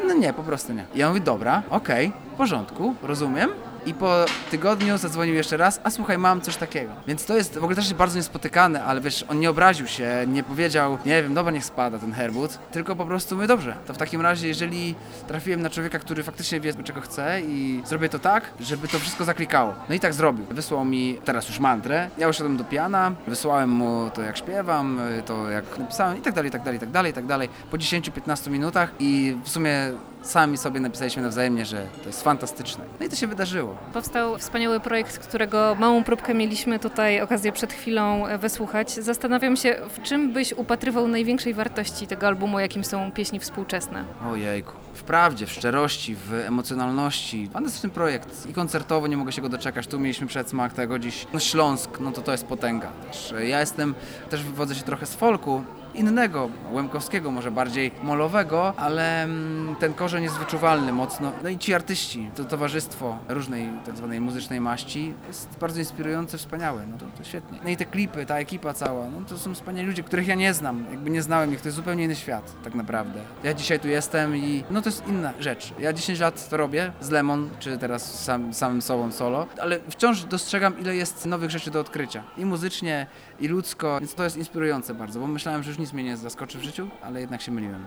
No 0.06 0.14
nie, 0.14 0.32
po 0.32 0.42
prostu 0.42 0.72
nie. 0.72 0.84
Ja 0.94 1.08
mówię, 1.08 1.20
dobra, 1.20 1.62
okej, 1.70 2.12
w 2.34 2.36
porządku, 2.36 2.94
rozumiem. 3.02 3.50
I 3.86 3.94
po 3.94 4.24
tygodniu 4.50 4.98
zadzwonił 4.98 5.34
jeszcze 5.34 5.56
raz, 5.56 5.80
a 5.84 5.90
słuchaj, 5.90 6.18
mam 6.18 6.40
coś 6.40 6.56
takiego. 6.56 6.92
Więc 7.06 7.24
to 7.24 7.36
jest 7.36 7.54
w 7.54 7.64
ogóle 7.64 7.76
też 7.76 7.94
bardzo 7.94 8.16
niespotykane, 8.16 8.84
ale 8.84 9.00
wiesz, 9.00 9.24
on 9.28 9.40
nie 9.40 9.50
obraził 9.50 9.86
się, 9.86 10.24
nie 10.26 10.42
powiedział, 10.42 10.98
nie 11.06 11.22
wiem, 11.22 11.34
dobra, 11.34 11.52
niech 11.52 11.64
spada 11.64 11.98
ten 11.98 12.12
herbut, 12.12 12.58
tylko 12.72 12.96
po 12.96 13.06
prostu 13.06 13.36
my 13.36 13.46
dobrze. 13.46 13.76
To 13.86 13.94
w 13.94 13.96
takim 13.98 14.20
razie, 14.20 14.48
jeżeli 14.48 14.94
trafiłem 15.28 15.62
na 15.62 15.70
człowieka, 15.70 15.98
który 15.98 16.22
faktycznie 16.22 16.60
wie, 16.60 16.74
czego 16.84 17.00
chce 17.00 17.40
i 17.40 17.82
zrobię 17.86 18.08
to 18.08 18.18
tak, 18.18 18.44
żeby 18.60 18.88
to 18.88 18.98
wszystko 18.98 19.24
zaklikało. 19.24 19.74
No 19.88 19.94
i 19.94 20.00
tak 20.00 20.14
zrobił. 20.14 20.44
Wysłał 20.50 20.84
mi 20.84 21.18
teraz 21.24 21.48
już 21.48 21.60
mantrę, 21.60 22.10
ja 22.18 22.28
usiadłem 22.28 22.56
do 22.56 22.64
piana, 22.64 23.12
wysłałem 23.26 23.70
mu 23.70 24.10
to, 24.14 24.22
jak 24.22 24.36
śpiewam, 24.36 25.00
to 25.26 25.50
jak 25.50 25.78
napisałem 25.78 26.18
i 26.18 26.20
tak 26.20 26.34
dalej, 26.34 26.48
i 26.48 26.52
tak 26.52 26.62
dalej, 26.62 26.76
i 26.76 26.80
tak 26.80 26.90
dalej, 26.90 27.10
i 27.10 27.14
tak 27.14 27.26
dalej. 27.26 27.48
Po 27.70 27.76
10-15 27.76 28.50
minutach 28.50 28.92
i 28.98 29.36
w 29.44 29.48
sumie 29.48 29.72
sami 30.22 30.58
sobie 30.58 30.80
napisaliśmy 30.80 31.22
nawzajemnie, 31.22 31.66
że 31.66 31.86
to 32.02 32.06
jest 32.06 32.22
fantastyczne. 32.22 32.84
No 33.00 33.06
i 33.06 33.08
to 33.08 33.16
się 33.16 33.26
wydarzyło. 33.26 33.76
Powstał 33.92 34.38
wspaniały 34.38 34.80
projekt, 34.80 35.18
którego 35.18 35.76
małą 35.80 36.04
próbkę 36.04 36.34
mieliśmy 36.34 36.78
tutaj 36.78 37.20
okazję 37.20 37.52
przed 37.52 37.72
chwilą 37.72 38.26
e, 38.26 38.38
wysłuchać. 38.38 38.90
Zastanawiam 38.92 39.56
się, 39.56 39.76
w 39.88 40.02
czym 40.02 40.32
byś 40.32 40.52
upatrywał 40.52 41.08
największej 41.08 41.54
wartości 41.54 42.06
tego 42.06 42.26
albumu, 42.26 42.60
jakim 42.60 42.84
są 42.84 43.12
pieśni 43.12 43.40
współczesne. 43.40 44.04
Ojejku. 44.32 44.72
W 44.94 45.02
prawdzie, 45.02 45.46
w 45.46 45.52
szczerości, 45.52 46.14
w 46.14 46.32
emocjonalności. 46.34 47.50
Fantastyczny 47.52 47.90
projekt. 47.90 48.46
I 48.46 48.52
koncertowo 48.52 49.06
nie 49.06 49.16
mogę 49.16 49.32
się 49.32 49.42
go 49.42 49.48
doczekać. 49.48 49.86
Tu 49.86 50.00
mieliśmy 50.00 50.26
przedsmak 50.26 50.72
tego 50.72 50.98
dziś. 50.98 51.26
No 51.32 51.40
Śląsk, 51.40 52.00
no 52.00 52.12
to 52.12 52.22
to 52.22 52.32
jest 52.32 52.46
potęga 52.46 52.88
też. 53.06 53.34
Ja 53.48 53.60
jestem, 53.60 53.94
też 54.30 54.42
wywodzę 54.42 54.74
się 54.74 54.82
trochę 54.82 55.06
z 55.06 55.14
folku, 55.14 55.62
innego, 55.98 56.50
łemkowskiego, 56.72 57.30
może 57.30 57.50
bardziej 57.50 57.90
molowego, 58.02 58.74
ale 58.76 59.22
mm, 59.22 59.76
ten 59.76 59.94
korzeń 59.94 60.22
jest 60.24 60.36
wyczuwalny 60.36 60.92
mocno. 60.92 61.32
No 61.42 61.48
i 61.48 61.58
ci 61.58 61.74
artyści, 61.74 62.30
to 62.34 62.44
towarzystwo 62.44 63.18
różnej 63.28 63.68
tak 63.86 63.96
zwanej 63.96 64.20
muzycznej 64.20 64.60
maści 64.60 65.14
jest 65.28 65.48
bardzo 65.60 65.78
inspirujące, 65.78 66.38
wspaniałe, 66.38 66.86
no 66.86 66.98
to, 66.98 67.06
to 67.18 67.24
świetnie. 67.24 67.58
No 67.64 67.70
i 67.70 67.76
te 67.76 67.84
klipy, 67.84 68.26
ta 68.26 68.38
ekipa 68.38 68.72
cała, 68.72 69.08
no 69.08 69.20
to 69.28 69.38
są 69.38 69.54
wspaniali 69.54 69.88
ludzie, 69.88 70.02
których 70.02 70.26
ja 70.26 70.34
nie 70.34 70.54
znam, 70.54 70.84
jakby 70.90 71.10
nie 71.10 71.22
znałem 71.22 71.52
ich, 71.52 71.60
to 71.60 71.68
jest 71.68 71.76
zupełnie 71.76 72.04
inny 72.04 72.16
świat 72.16 72.54
tak 72.64 72.74
naprawdę. 72.74 73.20
Ja 73.44 73.54
dzisiaj 73.54 73.80
tu 73.80 73.88
jestem 73.88 74.36
i 74.36 74.64
no 74.70 74.82
to 74.82 74.88
jest 74.88 75.06
inna 75.06 75.32
rzecz. 75.40 75.74
Ja 75.78 75.92
10 75.92 76.20
lat 76.20 76.48
to 76.48 76.56
robię 76.56 76.92
z 77.00 77.10
Lemon, 77.10 77.50
czy 77.58 77.78
teraz 77.78 78.24
sam, 78.24 78.54
samym 78.54 78.82
sobą 78.82 79.12
solo, 79.12 79.46
ale 79.60 79.78
wciąż 79.90 80.24
dostrzegam 80.24 80.80
ile 80.80 80.96
jest 80.96 81.26
nowych 81.26 81.50
rzeczy 81.50 81.70
do 81.70 81.80
odkrycia. 81.80 82.24
I 82.36 82.44
muzycznie, 82.44 83.06
i 83.40 83.48
ludzko, 83.48 84.00
więc 84.00 84.14
to 84.14 84.24
jest 84.24 84.36
inspirujące 84.36 84.94
bardzo, 84.94 85.20
bo 85.20 85.26
myślałem, 85.26 85.62
że 85.62 85.70
już 85.70 85.78
nic 85.78 85.92
mnie 85.92 86.04
nie 86.04 86.16
zaskoczy 86.16 86.58
w 86.58 86.62
życiu, 86.62 86.88
ale 87.02 87.20
jednak 87.20 87.42
się 87.42 87.52
myliłem. 87.52 87.84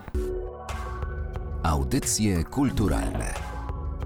Audycje 1.64 2.44
kulturalne 2.44 3.34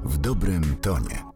w 0.03 0.17
dobrym 0.17 0.75
tonie. 0.81 1.34